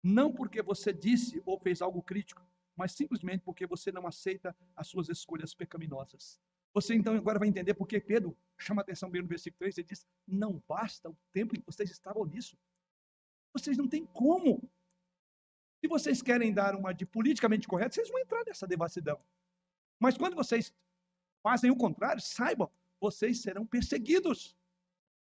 [0.04, 4.88] Não porque você disse ou fez algo crítico, mas simplesmente porque você não aceita as
[4.88, 6.40] suas escolhas pecaminosas.
[6.74, 10.06] Você então agora vai entender porque Pedro chama atenção bem no versículo 3, ele diz:
[10.28, 12.58] Não basta o tempo em que vocês estavam nisso.
[13.54, 14.70] Vocês não têm como.
[15.80, 19.20] Se vocês querem dar uma de politicamente correto, vocês vão entrar nessa devassidão.
[20.00, 20.74] Mas quando vocês
[21.42, 24.56] fazem o contrário, saibam, vocês serão perseguidos.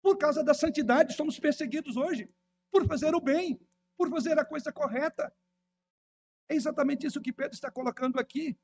[0.03, 2.29] Por causa da santidade, somos perseguidos hoje.
[2.71, 3.61] Por fazer o bem,
[3.97, 5.33] por fazer a coisa correta.
[6.49, 8.59] É exatamente isso que Pedro está colocando aqui.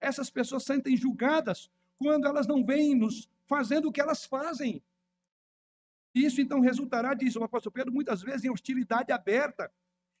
[0.00, 4.82] Essas pessoas sentem julgadas quando elas não vêm nos fazendo o que elas fazem.
[6.14, 9.72] Isso então resultará, diz o apóstolo Pedro, muitas vezes em hostilidade aberta.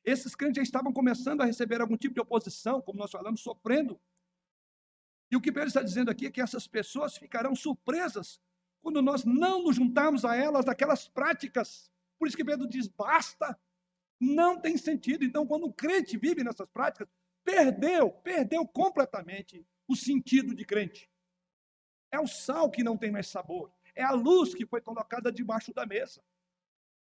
[0.04, 3.98] Esses crentes já estavam começando a receber algum tipo de oposição, como nós falamos, sofrendo.
[5.30, 8.40] E o que Pedro está dizendo aqui é que essas pessoas ficarão surpresas
[8.82, 11.90] quando nós não nos juntarmos a elas daquelas práticas.
[12.18, 13.58] Por isso que Pedro diz: basta,
[14.20, 15.24] não tem sentido.
[15.24, 17.08] Então, quando o crente vive nessas práticas,
[17.44, 21.08] perdeu, perdeu completamente o sentido de crente.
[22.14, 23.72] É o sal que não tem mais sabor.
[23.92, 26.22] É a luz que foi colocada debaixo da mesa.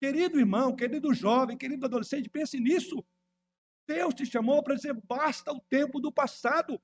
[0.02, 3.06] Querido irmão, querido jovem, querido adolescente, pense nisso.
[3.88, 6.82] Deus te chamou para dizer: basta o tempo do passado.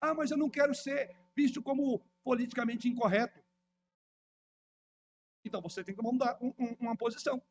[0.00, 3.42] Ah, mas eu não quero ser visto como politicamente incorreto.
[5.44, 7.42] Então você tem que um, uma posição.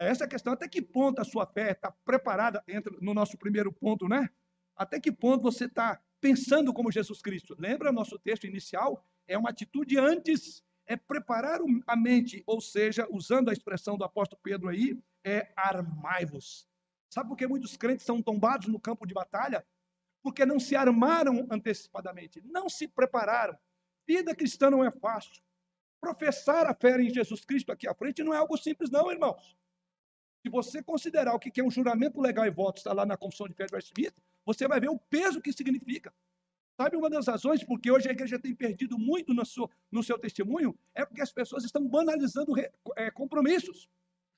[0.00, 0.52] Essa é a questão.
[0.52, 4.28] Até que ponto a sua fé está preparada, entra no nosso primeiro ponto, né?
[4.74, 7.56] Até que ponto você está pensando como Jesus Cristo?
[7.58, 9.04] Lembra nosso texto inicial?
[9.26, 14.40] É uma atitude antes, é preparar a mente, ou seja, usando a expressão do apóstolo
[14.42, 16.66] Pedro aí, é armai-vos.
[17.10, 19.64] Sabe por que muitos crentes são tombados no campo de batalha?
[20.22, 23.56] porque não se armaram antecipadamente, não se prepararam.
[24.06, 25.42] Vida cristã não é fácil.
[26.00, 29.56] Professar a fé em Jesus Cristo aqui à frente não é algo simples, não, irmãos.
[30.42, 33.48] Se você considerar o que é um juramento legal e voto, está lá na Confissão
[33.48, 36.10] de de Westminster, você vai ver o peso que significa.
[36.74, 40.18] Sabe uma das razões porque hoje a igreja tem perdido muito no seu, no seu
[40.18, 40.74] testemunho?
[40.94, 42.54] É porque as pessoas estão banalizando
[42.96, 43.90] é, compromissos.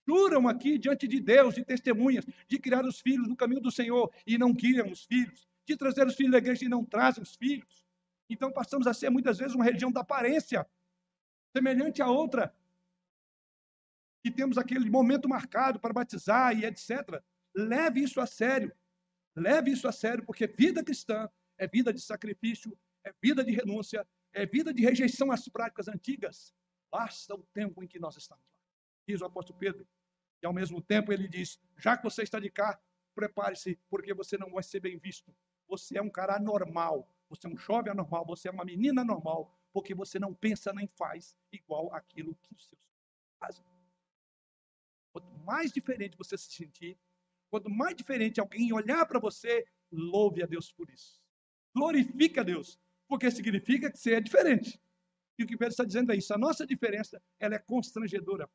[0.05, 4.13] Juram aqui diante de Deus e testemunhas de criar os filhos no caminho do Senhor
[4.27, 7.37] e não criam os filhos de trazer os filhos da igreja e não trazem os
[7.37, 7.87] filhos.
[8.29, 10.67] Então passamos a ser muitas vezes uma religião da aparência,
[11.57, 12.53] semelhante a outra,
[14.25, 17.23] que temos aquele momento marcado para batizar e etc.
[17.55, 18.73] Leve isso a sério.
[19.37, 21.29] Leve isso a sério, porque vida cristã
[21.59, 26.55] é vida de sacrifício, é vida de renúncia, é vida de rejeição às práticas antigas.
[26.91, 28.51] Basta o tempo em que nós estamos lá.
[29.07, 29.87] Diz o apóstolo Pedro.
[30.43, 32.81] E ao mesmo tempo ele diz: já que você está de cá,
[33.15, 35.35] prepare-se, porque você não vai ser bem visto
[35.71, 39.57] você é um cara anormal, você é um jovem anormal, você é uma menina normal,
[39.73, 42.81] porque você não pensa nem faz igual aquilo que os seus
[43.39, 43.65] fazem.
[45.13, 46.99] Quanto mais diferente você se sentir,
[47.51, 51.21] quanto mais diferente alguém olhar para você, louve a Deus por isso.
[51.75, 52.79] Glorifique a Deus,
[53.09, 54.81] porque significa que você é diferente.
[55.39, 56.33] E o que Pedro está dizendo é isso.
[56.33, 58.49] A nossa diferença, ela é constrangedora.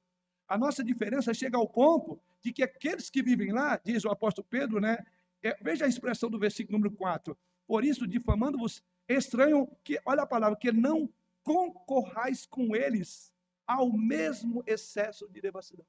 [0.47, 4.47] A nossa diferença chega ao ponto de que aqueles que vivem lá, diz o apóstolo
[4.49, 5.03] Pedro, né,
[5.43, 7.37] é, veja a expressão do versículo número 4.
[7.67, 11.11] Por isso, difamando-vos, estranho que, olha a palavra, que não
[11.43, 13.33] concorrais com eles
[13.65, 15.85] ao mesmo excesso de devassidão.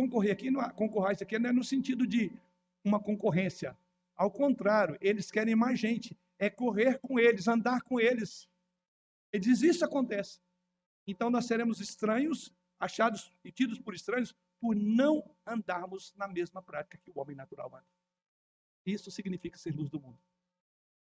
[0.00, 2.32] Concorrer aqui, não, concorrais aqui não é no sentido de
[2.82, 3.76] uma concorrência.
[4.16, 6.16] Ao contrário, eles querem mais gente.
[6.38, 8.48] É correr com eles, andar com eles.
[9.30, 10.40] Ele diz: Isso acontece.
[11.06, 16.96] Então nós seremos estranhos, achados e tidos por estranhos, por não andarmos na mesma prática
[16.96, 17.86] que o homem natural anda.
[18.86, 20.18] Isso significa ser luz do mundo.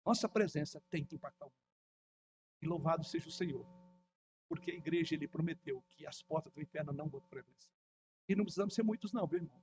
[0.06, 1.72] Nossa presença tem que impactar o mundo.
[2.62, 3.66] E louvado seja o Senhor,
[4.50, 7.81] porque a igreja ele prometeu que as portas do inferno não vão prevalecer.
[8.32, 9.62] E não precisamos ser muitos, não, meu irmão.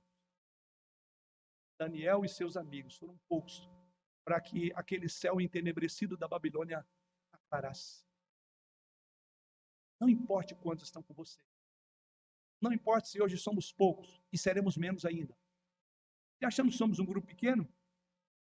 [1.79, 3.67] Daniel e seus amigos foram poucos
[4.23, 6.85] para que aquele céu entenebrecido da Babilônia
[7.31, 8.05] aclarasse.
[9.99, 11.41] Não importe quantos estão com você,
[12.61, 15.35] não importa se hoje somos poucos e seremos menos ainda.
[16.37, 17.67] Se achamos que somos um grupo pequeno,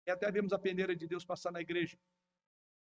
[0.05, 1.97] e até vemos a peneira de Deus passar na igreja.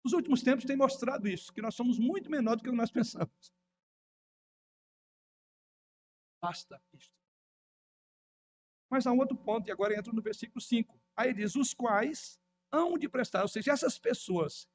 [0.05, 3.53] Os últimos tempos têm mostrado isso, que nós somos muito menor do que nós pensamos.
[6.47, 7.13] Basta isto.
[8.89, 10.97] Mas há um outro ponto, e agora entra no versículo 5.
[11.17, 12.39] Aí diz: os quais
[12.71, 14.69] hão de prestar, ou seja, essas pessoas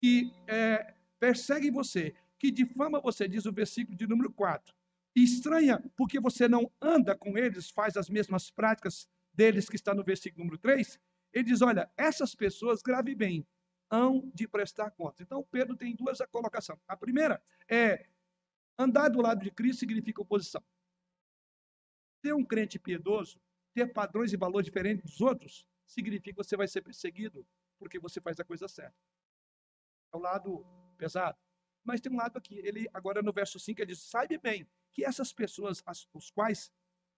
[0.00, 4.74] que é, perseguem você, que difamam você, diz o versículo de número 4,
[5.14, 10.02] estranha porque você não anda com eles, faz as mesmas práticas deles que está no
[10.02, 10.98] versículo número 3,
[11.32, 13.46] ele diz: olha, essas pessoas, grave bem,
[13.88, 15.20] hão de prestar contas.
[15.20, 16.80] Então, Pedro tem duas colocações.
[16.88, 18.08] A primeira é:
[18.76, 20.60] andar do lado de Cristo significa oposição.
[22.24, 23.38] Ser um crente piedoso,
[23.74, 27.46] ter padrões e valores diferentes dos outros, significa que você vai ser perseguido
[27.78, 28.96] porque você faz a coisa certa.
[30.10, 30.64] É o lado
[30.96, 31.36] pesado.
[31.82, 35.04] Mas tem um lado aqui, ele agora no verso 5 ele diz: saiba bem que
[35.04, 36.72] essas pessoas, as, os quais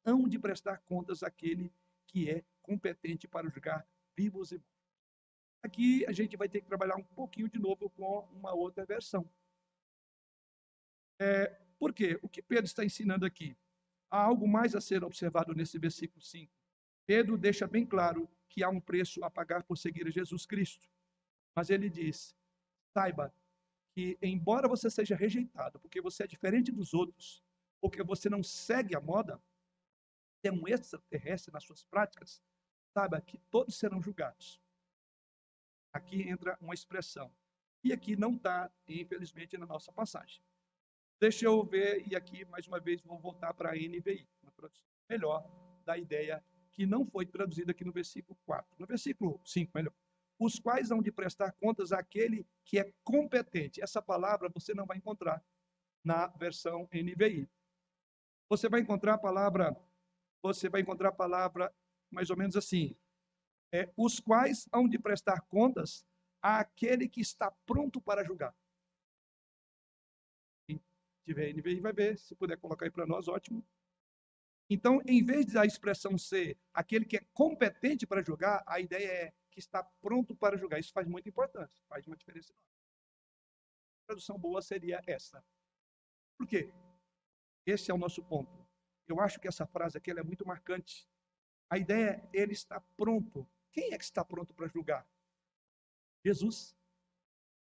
[0.05, 1.73] hão de prestar contas àquele
[2.09, 3.87] que é competente para julgar
[4.17, 4.77] vivos e mortos.
[5.63, 9.29] Aqui a gente vai ter que trabalhar um pouquinho de novo com uma outra versão.
[11.21, 11.47] É,
[11.79, 12.19] por quê?
[12.23, 13.57] O que Pedro está ensinando aqui?
[14.17, 16.51] Há algo mais a ser observado nesse versículo 5.
[17.05, 20.89] Pedro deixa bem claro que há um preço a pagar por seguir Jesus Cristo.
[21.55, 22.35] Mas ele diz:
[22.95, 23.31] saiba
[23.95, 27.45] que, embora você seja rejeitado, porque você é diferente dos outros,
[27.79, 29.39] porque você não segue a moda,
[30.43, 32.43] é um extraterrestre nas suas práticas,
[32.95, 34.59] saiba que todos serão julgados.
[35.93, 37.31] Aqui entra uma expressão.
[37.85, 40.41] E aqui não está, infelizmente, na nossa passagem.
[41.21, 44.85] Deixa eu ver, e aqui, mais uma vez, vou voltar para a NVI, uma tradução
[45.09, 45.49] melhor
[45.85, 48.77] da ideia que não foi traduzida aqui no versículo 4.
[48.79, 49.93] No versículo 5, melhor
[50.39, 53.83] os quais hão de prestar contas àquele que é competente.
[53.83, 55.43] Essa palavra você não vai encontrar
[56.05, 57.49] na versão NVI.
[58.49, 59.77] Você vai encontrar a palavra,
[60.43, 61.75] você vai encontrar a palavra
[62.11, 62.95] mais ou menos assim:
[63.73, 66.07] é, os quais hão de prestar contas
[66.41, 68.55] àquele que está pronto para julgar.
[71.27, 73.67] Tiver NVI vai ver, se puder colocar aí para nós, ótimo.
[74.71, 79.35] Então, em vez da expressão ser aquele que é competente para julgar, a ideia é
[79.51, 80.79] que está pronto para julgar.
[80.79, 82.53] Isso faz muita importância, faz uma diferença.
[82.53, 85.45] A tradução boa seria essa.
[86.39, 86.73] Por quê?
[87.67, 88.65] Esse é o nosso ponto.
[89.09, 91.09] Eu acho que essa frase aqui é muito marcante.
[91.69, 93.49] A ideia é ele está pronto.
[93.73, 95.05] Quem é que está pronto para julgar?
[96.25, 96.77] Jesus.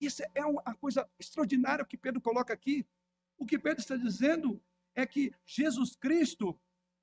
[0.00, 2.86] Isso é uma coisa extraordinária que Pedro coloca aqui.
[3.42, 4.62] O que Pedro está dizendo
[4.94, 6.56] é que Jesus Cristo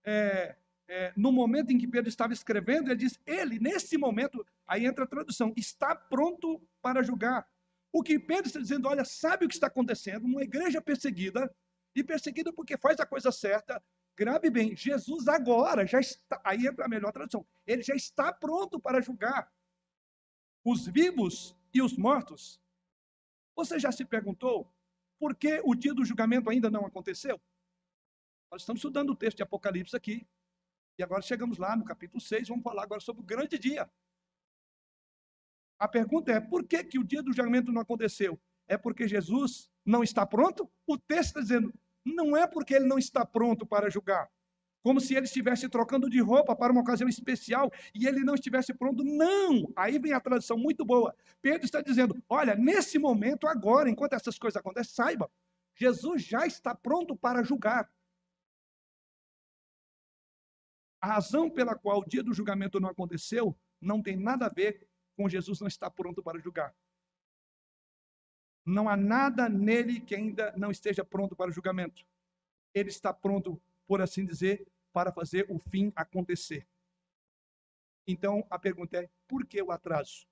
[0.05, 0.55] é,
[0.87, 5.03] é, no momento em que Pedro estava escrevendo, ele diz: ele, nesse momento, aí entra
[5.03, 7.45] a tradução, está pronto para julgar.
[7.91, 10.23] O que Pedro está dizendo, olha, sabe o que está acontecendo?
[10.23, 11.53] Uma igreja perseguida,
[11.93, 13.83] e perseguida porque faz a coisa certa.
[14.15, 18.79] Grave bem, Jesus agora já está, aí entra a melhor tradução, ele já está pronto
[18.79, 19.51] para julgar
[20.63, 22.61] os vivos e os mortos.
[23.57, 24.71] Você já se perguntou
[25.19, 27.39] por que o dia do julgamento ainda não aconteceu?
[28.51, 30.27] Nós estamos estudando o texto de Apocalipse aqui.
[30.97, 33.89] E agora chegamos lá no capítulo 6, vamos falar agora sobre o grande dia.
[35.77, 38.39] A pergunta é: por que, que o dia do julgamento não aconteceu?
[38.67, 40.69] É porque Jesus não está pronto?
[40.85, 41.73] O texto está dizendo:
[42.05, 44.29] não é porque ele não está pronto para julgar.
[44.81, 48.73] Como se ele estivesse trocando de roupa para uma ocasião especial e ele não estivesse
[48.73, 49.03] pronto.
[49.03, 49.71] Não!
[49.75, 51.13] Aí vem a tradução muito boa.
[51.41, 55.29] Pedro está dizendo: olha, nesse momento, agora, enquanto essas coisas acontecem, saiba,
[55.75, 57.91] Jesus já está pronto para julgar.
[61.01, 64.85] A razão pela qual o dia do julgamento não aconteceu não tem nada a ver
[65.15, 66.75] com Jesus não estar pronto para julgar.
[68.65, 72.05] Não há nada nele que ainda não esteja pronto para o julgamento.
[72.73, 76.67] Ele está pronto, por assim dizer, para fazer o fim acontecer.
[78.05, 80.27] Então, a pergunta é: por que o atraso?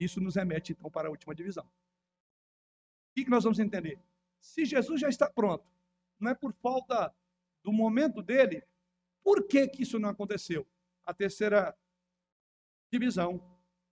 [0.00, 1.66] Isso nos remete, então, para a última divisão.
[1.66, 4.00] O que nós vamos entender?
[4.40, 5.70] Se Jesus já está pronto,
[6.18, 7.14] não é por falta
[7.62, 8.66] do momento dele
[9.22, 10.66] por que, que isso não aconteceu?
[11.04, 11.76] A terceira
[12.90, 13.40] divisão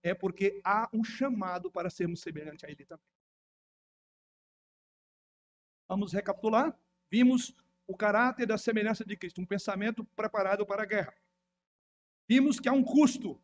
[0.01, 3.05] é porque há um chamado para sermos semelhantes a ele também.
[5.87, 6.75] Vamos recapitular?
[7.09, 7.55] Vimos
[7.91, 11.13] o caráter da semelhança de Cristo, um pensamento preparado para a guerra.
[12.27, 13.37] Vimos que há um custo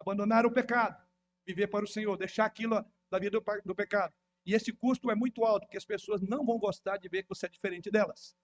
[0.00, 1.06] abandonar o pecado,
[1.46, 4.14] viver para o Senhor, deixar aquilo da vida do, do pecado.
[4.46, 7.28] E esse custo é muito alto, porque as pessoas não vão gostar de ver que
[7.28, 8.34] você é diferente delas.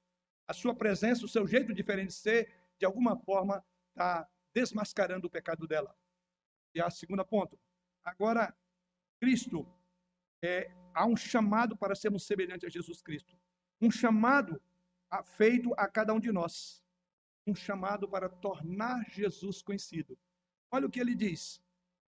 [0.47, 5.31] A sua presença, o seu jeito diferente de ser, de alguma forma, está desmascarando o
[5.31, 5.97] pecado dela.
[6.75, 7.59] E a segunda ponto.
[8.05, 8.55] Agora,
[9.19, 9.67] Cristo,
[10.43, 13.35] é, há um chamado para sermos semelhantes a Jesus Cristo.
[13.81, 14.61] Um chamado
[15.23, 16.85] feito a cada um de nós.
[17.47, 20.19] Um chamado para tornar Jesus conhecido.
[20.71, 21.63] Olha o que ele diz.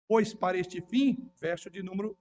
[0.07, 2.17] Pois para este fim, verso de número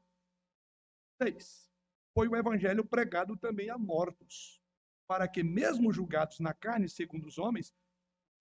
[1.21, 1.71] 6,
[2.13, 4.61] foi o evangelho pregado também a mortos,
[5.07, 7.73] para que, mesmo julgados na carne segundo os homens,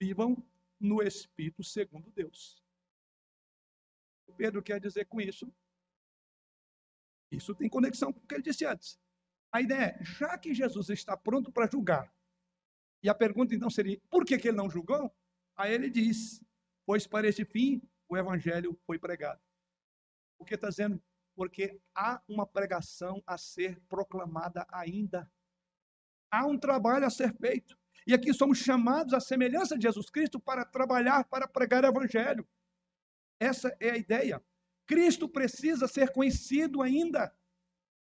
[0.00, 0.42] vivam
[0.78, 2.62] no Espírito segundo Deus.
[4.26, 5.52] O Pedro quer dizer com isso,
[7.30, 8.98] isso tem conexão com o que ele disse antes.
[9.50, 12.12] A ideia é, já que Jesus está pronto para julgar,
[13.02, 15.12] e a pergunta então seria, por que, que ele não julgou?
[15.56, 16.42] Aí ele diz,
[16.86, 19.40] pois para esse fim o evangelho foi pregado.
[20.38, 21.02] O que está dizendo?
[21.34, 25.30] Porque há uma pregação a ser proclamada ainda.
[26.30, 27.76] Há um trabalho a ser feito.
[28.06, 32.46] E aqui somos chamados à semelhança de Jesus Cristo para trabalhar, para pregar o Evangelho.
[33.38, 34.44] Essa é a ideia.
[34.86, 37.34] Cristo precisa ser conhecido ainda.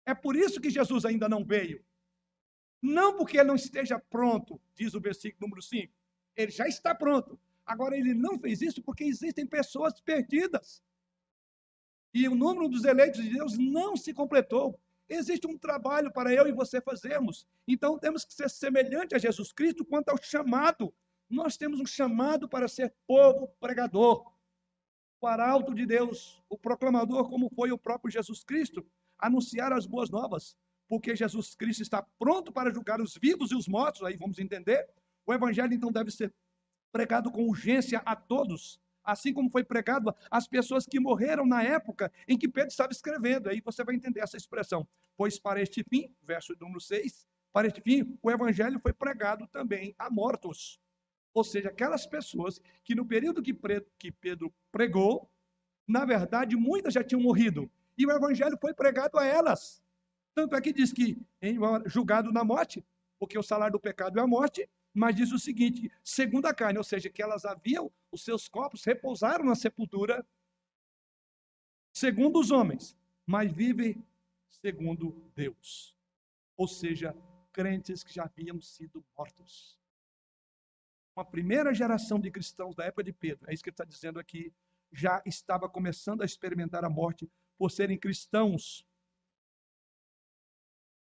[0.07, 1.85] É por isso que Jesus ainda não veio.
[2.83, 5.93] Não porque ele não esteja pronto, diz o versículo número 5.
[6.37, 7.39] Ele já está pronto.
[7.67, 10.83] Agora, ele não fez isso porque existem pessoas perdidas.
[12.13, 14.79] E o número dos eleitos de Deus não se completou.
[15.09, 17.47] Existe um trabalho para eu e você fazermos.
[17.67, 20.93] Então temos que ser semelhante a Jesus Cristo quanto ao chamado.
[21.29, 24.33] Nós temos um chamado para ser povo pregador,
[25.21, 28.85] o arauto de Deus, o proclamador, como foi o próprio Jesus Cristo,
[29.19, 30.57] anunciar as boas novas,
[30.91, 34.89] porque Jesus Cristo está pronto para julgar os vivos e os mortos, aí vamos entender.
[35.25, 36.35] O evangelho então deve ser
[36.91, 42.11] pregado com urgência a todos, assim como foi pregado às pessoas que morreram na época
[42.27, 43.49] em que Pedro estava escrevendo.
[43.49, 44.85] Aí você vai entender essa expressão.
[45.17, 49.95] Pois para este fim, verso número 6, para este fim, o evangelho foi pregado também
[49.97, 50.81] a mortos.
[51.33, 55.31] Ou seja, aquelas pessoas que no período que Pedro pregou,
[55.87, 57.71] na verdade, muitas já tinham morrido.
[57.97, 59.80] E o evangelho foi pregado a elas.
[60.35, 61.17] Tanto é que diz que,
[61.87, 62.85] julgado na morte,
[63.19, 66.79] porque o salário do pecado é a morte, mas diz o seguinte: segundo a carne,
[66.79, 70.27] ou seja, que elas haviam, os seus corpos repousaram na sepultura,
[71.93, 74.05] segundo os homens, mas vivem
[74.49, 75.97] segundo Deus.
[76.57, 77.17] Ou seja,
[77.53, 79.79] crentes que já haviam sido mortos.
[81.17, 84.19] Uma primeira geração de cristãos da época de Pedro, é isso que ele está dizendo
[84.19, 84.53] aqui,
[84.93, 88.87] já estava começando a experimentar a morte por serem cristãos.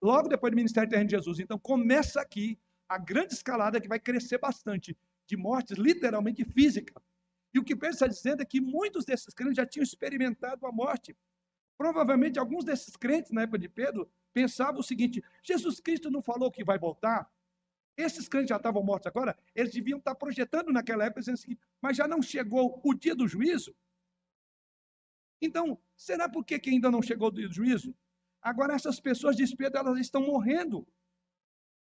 [0.07, 1.41] Logo depois do ministério terreno de Jesus.
[1.41, 2.57] Então, começa aqui
[2.89, 4.97] a grande escalada que vai crescer bastante
[5.27, 6.95] de mortes literalmente física.
[7.53, 10.71] E o que Pedro está dizendo é que muitos desses crentes já tinham experimentado a
[10.71, 11.17] morte.
[11.77, 16.53] Provavelmente alguns desses crentes na época de Pedro pensavam o seguinte: Jesus Cristo não falou
[16.53, 17.29] que vai voltar?
[17.97, 21.97] Esses crentes já estavam mortos agora, eles deviam estar projetando naquela época, dizendo assim, mas
[21.97, 23.75] já não chegou o dia do juízo?
[25.43, 27.93] Então, será por que, que ainda não chegou o dia do juízo?
[28.47, 30.87] Agora, essas pessoas de Pedro, elas estão morrendo.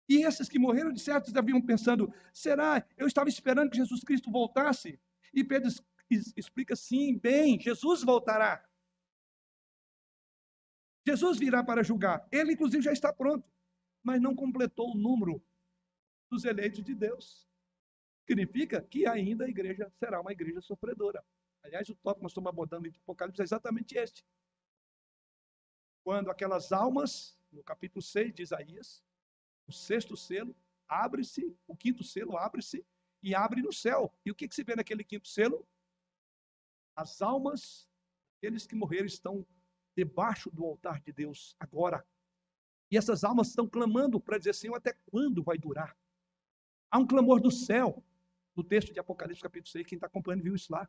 [0.09, 2.87] E esses que morreram, de certo, haviam pensando: será?
[2.97, 4.97] Eu estava esperando que Jesus Cristo voltasse.
[5.35, 5.69] E Pedro
[6.37, 8.65] explica: sim, bem, Jesus voltará.
[11.05, 12.29] Jesus virá para julgar.
[12.31, 13.45] Ele, inclusive, já está pronto,
[14.01, 15.45] mas não completou o número
[16.31, 17.45] dos eleitos de Deus.
[18.25, 21.25] Significa que ainda a igreja será uma igreja sofredora.
[21.65, 24.25] Aliás, o tópico que nós estamos abordando em Apocalipse é exatamente este.
[26.05, 29.03] Quando aquelas almas, no capítulo 6 de Isaías,
[29.67, 30.55] o sexto selo
[30.89, 32.85] abre-se, o quinto selo abre-se
[33.23, 34.13] e abre no céu.
[34.25, 35.67] E o que, que se vê naquele quinto selo?
[36.97, 37.89] As almas
[38.35, 39.47] daqueles que morreram estão
[39.97, 42.05] debaixo do altar de Deus agora.
[42.91, 45.97] E essas almas estão clamando para dizer, Senhor, até quando vai durar?
[46.91, 48.03] Há um clamor do céu,
[48.55, 50.89] no texto de Apocalipse, capítulo 6, quem está acompanhando viu isso lá.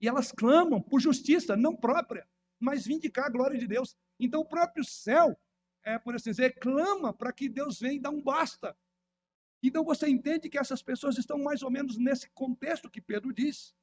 [0.00, 2.28] E elas clamam por justiça, não própria,
[2.62, 3.96] mas vindicar a glória de Deus.
[4.18, 5.36] Então o próprio céu
[5.82, 8.76] é, por assim dizer, clama para que Deus venha e dá um basta.
[9.62, 13.74] Então você entende que essas pessoas estão mais ou menos nesse contexto que Pedro diz.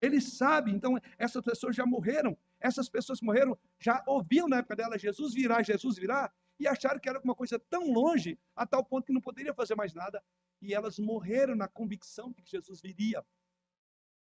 [0.00, 2.36] Ele sabe, então essas pessoas já morreram.
[2.60, 7.00] Essas pessoas que morreram já ouviam na época dela Jesus virá, Jesus virá, e acharam
[7.00, 10.22] que era uma coisa tão longe, a tal ponto que não poderia fazer mais nada.
[10.60, 13.24] E elas morreram na convicção de que Jesus viria,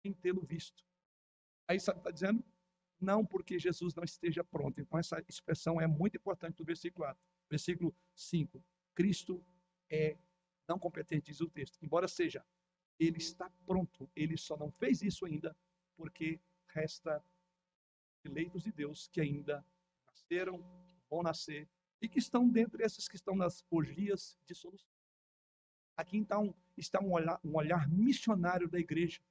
[0.03, 0.83] sem tê-lo visto.
[1.67, 2.43] Aí sabe o que está dizendo?
[3.01, 4.79] Não porque Jesus não esteja pronto.
[4.79, 7.23] Então, essa expressão é muito importante do versículo 4.
[7.49, 8.63] Versículo 5.
[8.93, 9.43] Cristo
[9.89, 10.17] é
[10.67, 11.77] não competente, diz o texto.
[11.81, 12.45] Embora seja,
[12.99, 14.09] ele está pronto.
[14.15, 15.55] Ele só não fez isso ainda
[15.97, 17.23] porque resta
[18.23, 19.65] eleitos de Deus que ainda
[20.05, 20.63] nasceram,
[21.09, 21.67] vão nascer
[22.01, 24.89] e que estão dentre esses que estão nas orgias de solução.
[25.97, 29.21] Aqui então está um olhar, um olhar missionário da igreja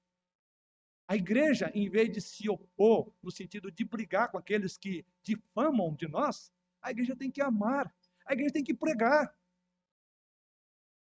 [1.11, 5.93] a igreja, em vez de se opor, no sentido de brigar com aqueles que difamam
[5.93, 7.93] de nós, a igreja tem que amar,
[8.25, 9.37] a igreja tem que pregar.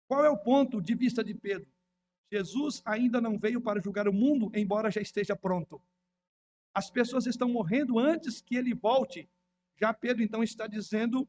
[0.07, 1.72] Qual é o ponto de vista de Pedro?
[2.30, 5.80] Jesus ainda não veio para julgar o mundo, embora já esteja pronto.
[6.74, 9.26] As pessoas estão morrendo antes que ele volte.
[9.80, 11.26] Já Pedro então está dizendo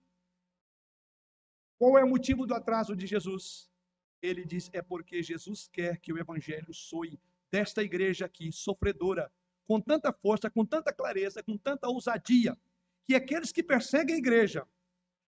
[1.78, 3.72] qual é o motivo do atraso de Jesus.
[4.22, 7.18] Ele diz: é porque Jesus quer que o evangelho soe
[7.52, 9.32] desta igreja aqui, sofredora,
[9.68, 12.58] com tanta força, com tanta clareza, com tanta ousadia,
[13.06, 14.68] que aqueles que perseguem a igreja,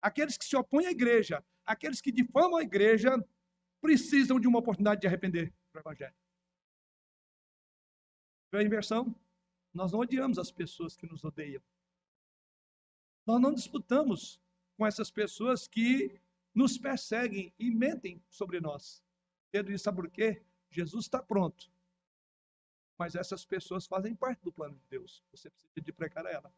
[0.00, 3.12] aqueles que se opõem à igreja, aqueles que difamam a igreja,
[3.80, 6.14] precisam de uma oportunidade de arrepender do Evangelho.
[8.50, 9.14] Vê a inversão?
[9.72, 11.62] Nós não odiamos as pessoas que nos odeiam.
[13.26, 14.40] Nós não disputamos
[14.76, 16.18] com essas pessoas que
[16.54, 19.04] nos perseguem e mentem sobre nós.
[19.50, 20.42] Pedro disse, sabe por quê?
[20.70, 21.70] Jesus está pronto
[22.98, 25.22] mas essas pessoas fazem parte do plano de Deus.
[25.30, 26.52] Você precisa de pregar a ela.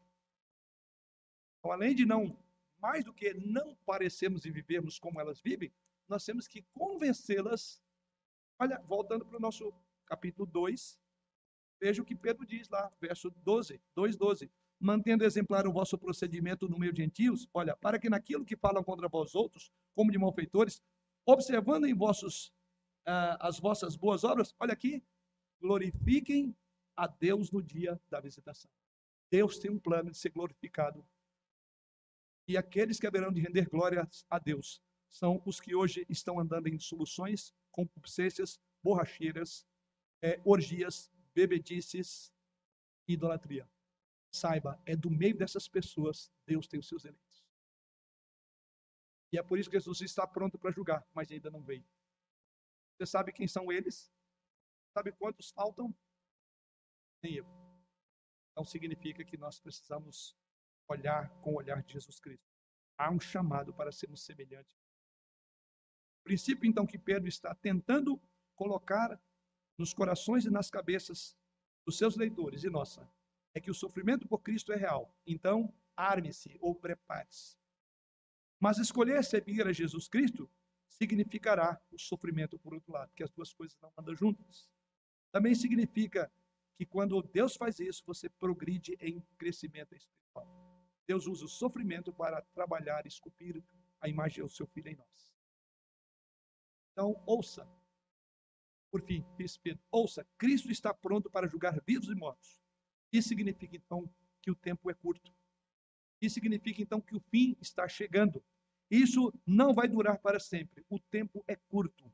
[1.59, 2.35] Então, além de não,
[2.79, 5.71] mais do que não parecermos e vivermos como elas vivem,
[6.09, 7.79] nós temos que convencê-las.
[8.57, 9.71] Olha, voltando para o nosso
[10.07, 10.99] capítulo 2,
[11.79, 14.51] veja o que Pedro diz lá, verso 12, 2, 12.
[14.79, 18.83] mantendo exemplar o vosso procedimento no meio de gentios, olha, para que naquilo que falam
[18.83, 20.81] contra vós outros, como de malfeitores,
[21.23, 22.47] observando em vossos
[23.07, 25.03] uh, as vossas boas obras, olha aqui,
[25.61, 26.55] glorifiquem
[26.95, 28.69] a Deus no dia da visitação.
[29.29, 31.07] Deus tem um plano de ser glorificado.
[32.47, 36.67] E aqueles que haverão de render glórias a Deus são os que hoje estão andando
[36.67, 39.65] em dissoluções, concupiscências, borracheiras,
[40.21, 42.33] é, orgias, bebedices
[43.07, 43.69] e idolatria.
[44.31, 47.45] Saiba, é do meio dessas pessoas Deus tem os seus eleitos.
[49.31, 51.85] E é por isso que Jesus está pronto para julgar, mas ainda não veio.
[52.97, 54.11] Você sabe quem são eles?
[54.93, 55.95] Sabe quantos faltam?
[57.23, 57.45] Nem eu.
[58.51, 60.35] Então significa que nós precisamos
[60.87, 62.45] olhar com o olhar de Jesus Cristo.
[62.97, 64.75] Há um chamado para sermos semelhantes.
[66.19, 68.21] O princípio, então, que Pedro está tentando
[68.55, 69.19] colocar
[69.77, 71.35] nos corações e nas cabeças
[71.85, 73.09] dos seus leitores e nossa,
[73.55, 75.17] é que o sofrimento por Cristo é real.
[75.25, 77.57] Então, arme-se ou prepare-se.
[78.59, 80.49] Mas escolher servir a Jesus Cristo
[80.87, 84.69] significará o sofrimento por outro lado, que as duas coisas não andam juntas.
[85.31, 86.31] Também significa
[86.77, 90.47] que quando Deus faz isso, você progride em crescimento espiritual.
[91.07, 93.63] Deus usa o sofrimento para trabalhar, esculpir
[93.99, 95.33] a imagem do seu filho em nós.
[96.91, 97.67] Então, ouça.
[98.91, 99.25] Por fim,
[99.89, 102.59] ouça, Cristo está pronto para julgar vivos e mortos.
[103.11, 105.33] Isso significa então que o tempo é curto.
[106.21, 108.43] Isso significa então que o fim está chegando.
[108.89, 110.85] Isso não vai durar para sempre.
[110.89, 112.11] O tempo é curto.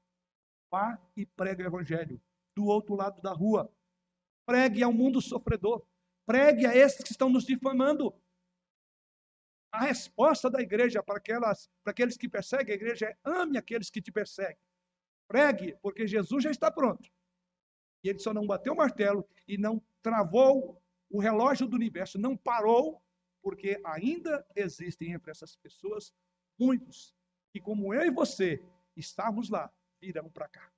[0.70, 2.22] Vá e pregue o evangelho
[2.58, 3.72] do outro lado da rua.
[4.48, 5.86] Pregue ao mundo sofredor.
[6.26, 8.12] Pregue a esses que estão nos difamando.
[9.72, 13.92] A resposta da igreja para, aquelas, para aqueles que perseguem a igreja é: ame aqueles
[13.92, 14.58] que te perseguem.
[15.28, 17.08] Pregue, porque Jesus já está pronto.
[18.04, 22.36] E ele só não bateu o martelo e não travou o relógio do universo, não
[22.36, 23.04] parou,
[23.42, 26.12] porque ainda existem entre essas pessoas
[26.60, 27.14] muitos
[27.52, 28.64] que, como eu e você,
[28.96, 30.72] estamos lá, virão para cá.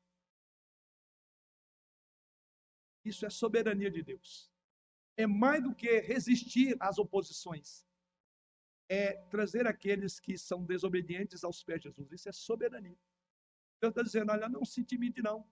[3.10, 4.52] Isso é soberania de Deus.
[5.18, 7.86] É mais do que resistir às oposições.
[8.88, 12.12] É trazer aqueles que são desobedientes aos pés de Jesus.
[12.12, 12.98] Isso é soberania.
[13.82, 15.46] Deus está dizendo: olha, não se intimide, não.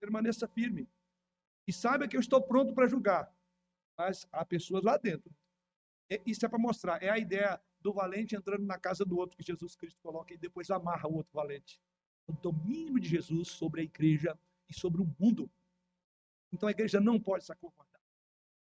[0.00, 0.88] Permaneça firme.
[1.66, 3.34] E saiba que eu estou pronto para julgar.
[3.98, 5.34] Mas há pessoas lá dentro.
[6.24, 7.02] Isso é para mostrar.
[7.02, 10.38] É a ideia do valente entrando na casa do outro que Jesus Cristo coloca e
[10.38, 11.80] depois amarra o outro valente.
[12.26, 14.38] O domínio de Jesus sobre a igreja
[14.68, 15.50] e sobre o mundo.
[16.52, 17.86] Então a igreja não pode se acomodar.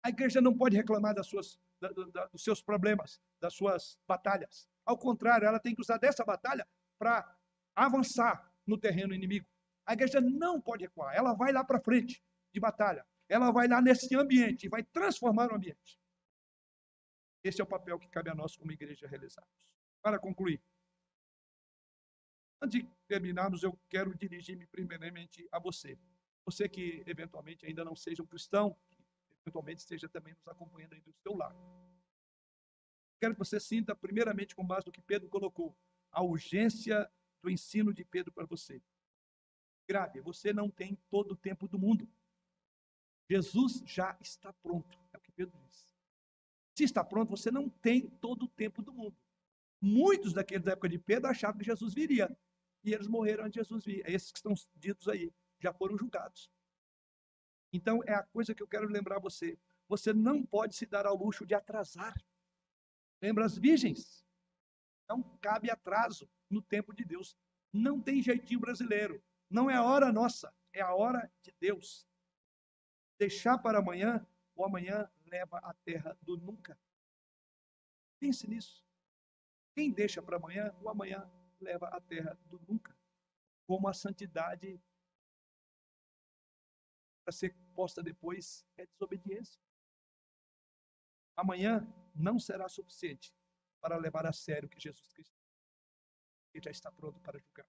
[0.03, 4.69] A igreja não pode reclamar das suas, da, da, dos seus problemas, das suas batalhas.
[4.85, 6.67] Ao contrário, ela tem que usar dessa batalha
[6.99, 7.37] para
[7.75, 9.47] avançar no terreno inimigo.
[9.87, 13.07] A igreja não pode recuar, ela vai lá para frente de batalha.
[13.29, 15.99] Ela vai lá nesse ambiente e vai transformar o ambiente.
[17.43, 19.69] Esse é o papel que cabe a nós como igreja realizarmos.
[20.03, 20.63] Para concluir,
[22.61, 25.99] antes de terminarmos, eu quero dirigir-me primeiramente a você.
[26.45, 28.99] Você que eventualmente ainda não seja um cristão, que
[29.45, 31.57] eventualmente esteja também nos acompanhando aí do seu lado.
[33.21, 35.77] Quero que você sinta, primeiramente, com base no que Pedro colocou,
[36.11, 37.09] a urgência
[37.41, 38.83] do ensino de Pedro para você.
[39.89, 42.09] Grave, você não tem todo o tempo do mundo.
[43.31, 45.89] Jesus já está pronto, é o que Pedro diz.
[46.77, 49.17] Se está pronto, você não tem todo o tempo do mundo.
[49.81, 52.35] Muitos daqueles da época de Pedro achavam que Jesus viria.
[52.85, 54.03] E eles morreram antes de Jesus vir.
[54.05, 55.33] É esses que estão ditos aí
[55.63, 56.51] já foram julgados.
[57.73, 59.59] Então, é a coisa que eu quero lembrar você.
[59.89, 62.15] Você não pode se dar ao luxo de atrasar.
[63.21, 64.27] Lembra as virgens?
[65.09, 67.37] Não cabe atraso no tempo de Deus.
[67.73, 69.23] Não tem jeitinho brasileiro.
[69.49, 72.07] Não é a hora nossa, é a hora de Deus.
[73.19, 76.79] Deixar para amanhã, o amanhã leva à terra do nunca.
[78.19, 78.85] Pense nisso.
[79.75, 82.97] Quem deixa para amanhã, o amanhã leva à terra do nunca.
[83.67, 84.81] Como a santidade
[87.25, 89.61] para ser posta depois é desobediência.
[91.37, 93.35] Amanhã não será suficiente
[93.81, 95.43] para levar a sério o que Jesus Cristo
[96.55, 97.67] ele já está pronto para julgar.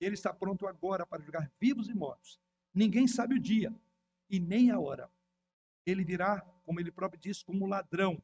[0.00, 2.40] Ele está pronto agora para julgar vivos e mortos.
[2.74, 3.74] Ninguém sabe o dia
[4.28, 5.10] e nem a hora.
[5.86, 8.22] Ele virá, como ele próprio diz, como ladrão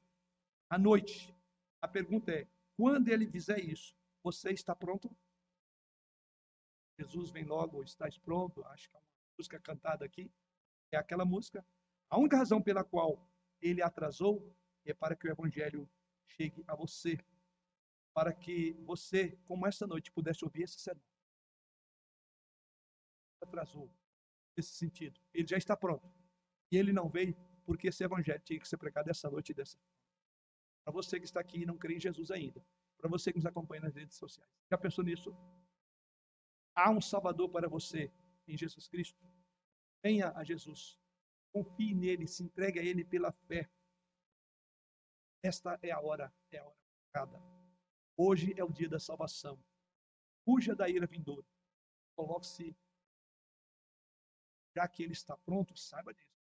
[0.69, 1.35] à noite.
[1.81, 5.14] A pergunta é: quando ele fizer isso, você está pronto?
[6.99, 8.64] Jesus vem logo, estás pronto?
[8.64, 10.30] Acho que é uma música cantada aqui,
[10.91, 11.64] é aquela música.
[12.09, 13.28] A única razão pela qual
[13.61, 15.89] ele atrasou é para que o evangelho
[16.28, 17.18] chegue a você,
[18.14, 21.05] para que você, como esta noite, pudesse ouvir esse sermão.
[23.43, 23.91] Atrasou
[24.57, 25.20] nesse sentido.
[25.34, 26.11] Ele já está pronto.
[26.70, 29.76] E ele não veio porque esse evangelho tinha que ser pregado essa noite e dessa
[30.84, 32.64] Para você que está aqui e não crê em Jesus ainda,
[32.97, 34.51] para você que nos acompanha nas redes sociais.
[34.70, 35.37] Já pensou nisso?
[36.74, 38.11] Há um Salvador para você
[38.47, 39.18] em Jesus Cristo.
[40.03, 40.99] Venha a Jesus.
[41.53, 43.70] Confie nele, se entregue a ele pela fé.
[45.42, 46.86] Esta é a hora, é a hora
[47.16, 47.42] marcada.
[48.16, 49.59] Hoje é o dia da salvação.
[50.44, 51.47] Fuja da ira vindoura.
[52.14, 52.76] Coloque-se.
[54.74, 56.36] Já que ele está pronto, saiba disso.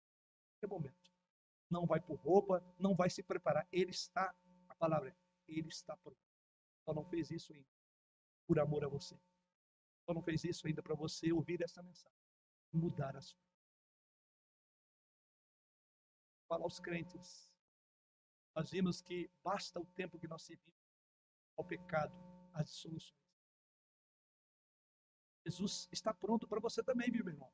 [0.63, 1.13] É momento.
[1.71, 3.67] Não vai por roupa, não vai se preparar.
[3.71, 4.35] Ele está,
[4.69, 6.19] a palavra é, ele está pronto.
[6.85, 7.69] Só não fez isso ainda
[8.47, 9.19] por amor a você.
[10.07, 12.19] Não fez isso ainda para você ouvir essa mensagem.
[12.73, 13.41] Mudar a sua.
[16.49, 17.53] Fala aos crentes.
[18.55, 20.75] Nós vimos que basta o tempo que nós servimos
[21.57, 22.15] ao pecado,
[22.53, 23.19] às dissoluções.
[25.47, 27.53] Jesus está pronto para você também, meu irmão.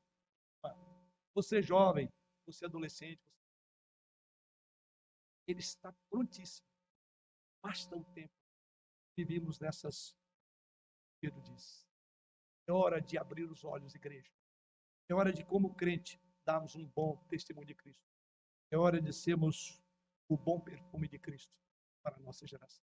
[1.35, 2.13] Você é jovem,
[2.45, 3.41] você é adolescente, você...
[5.47, 6.67] ele está prontíssimo.
[7.63, 8.41] Basta o tempo
[9.25, 10.17] vivimos nessas,
[11.21, 11.90] Pedro diz.
[12.71, 14.31] É hora de abrir os olhos, igreja.
[15.09, 18.07] É hora de, como crente, darmos um bom testemunho de Cristo.
[18.71, 19.83] É hora de sermos
[20.29, 21.53] o bom perfume de Cristo
[22.01, 22.87] para a nossa geração.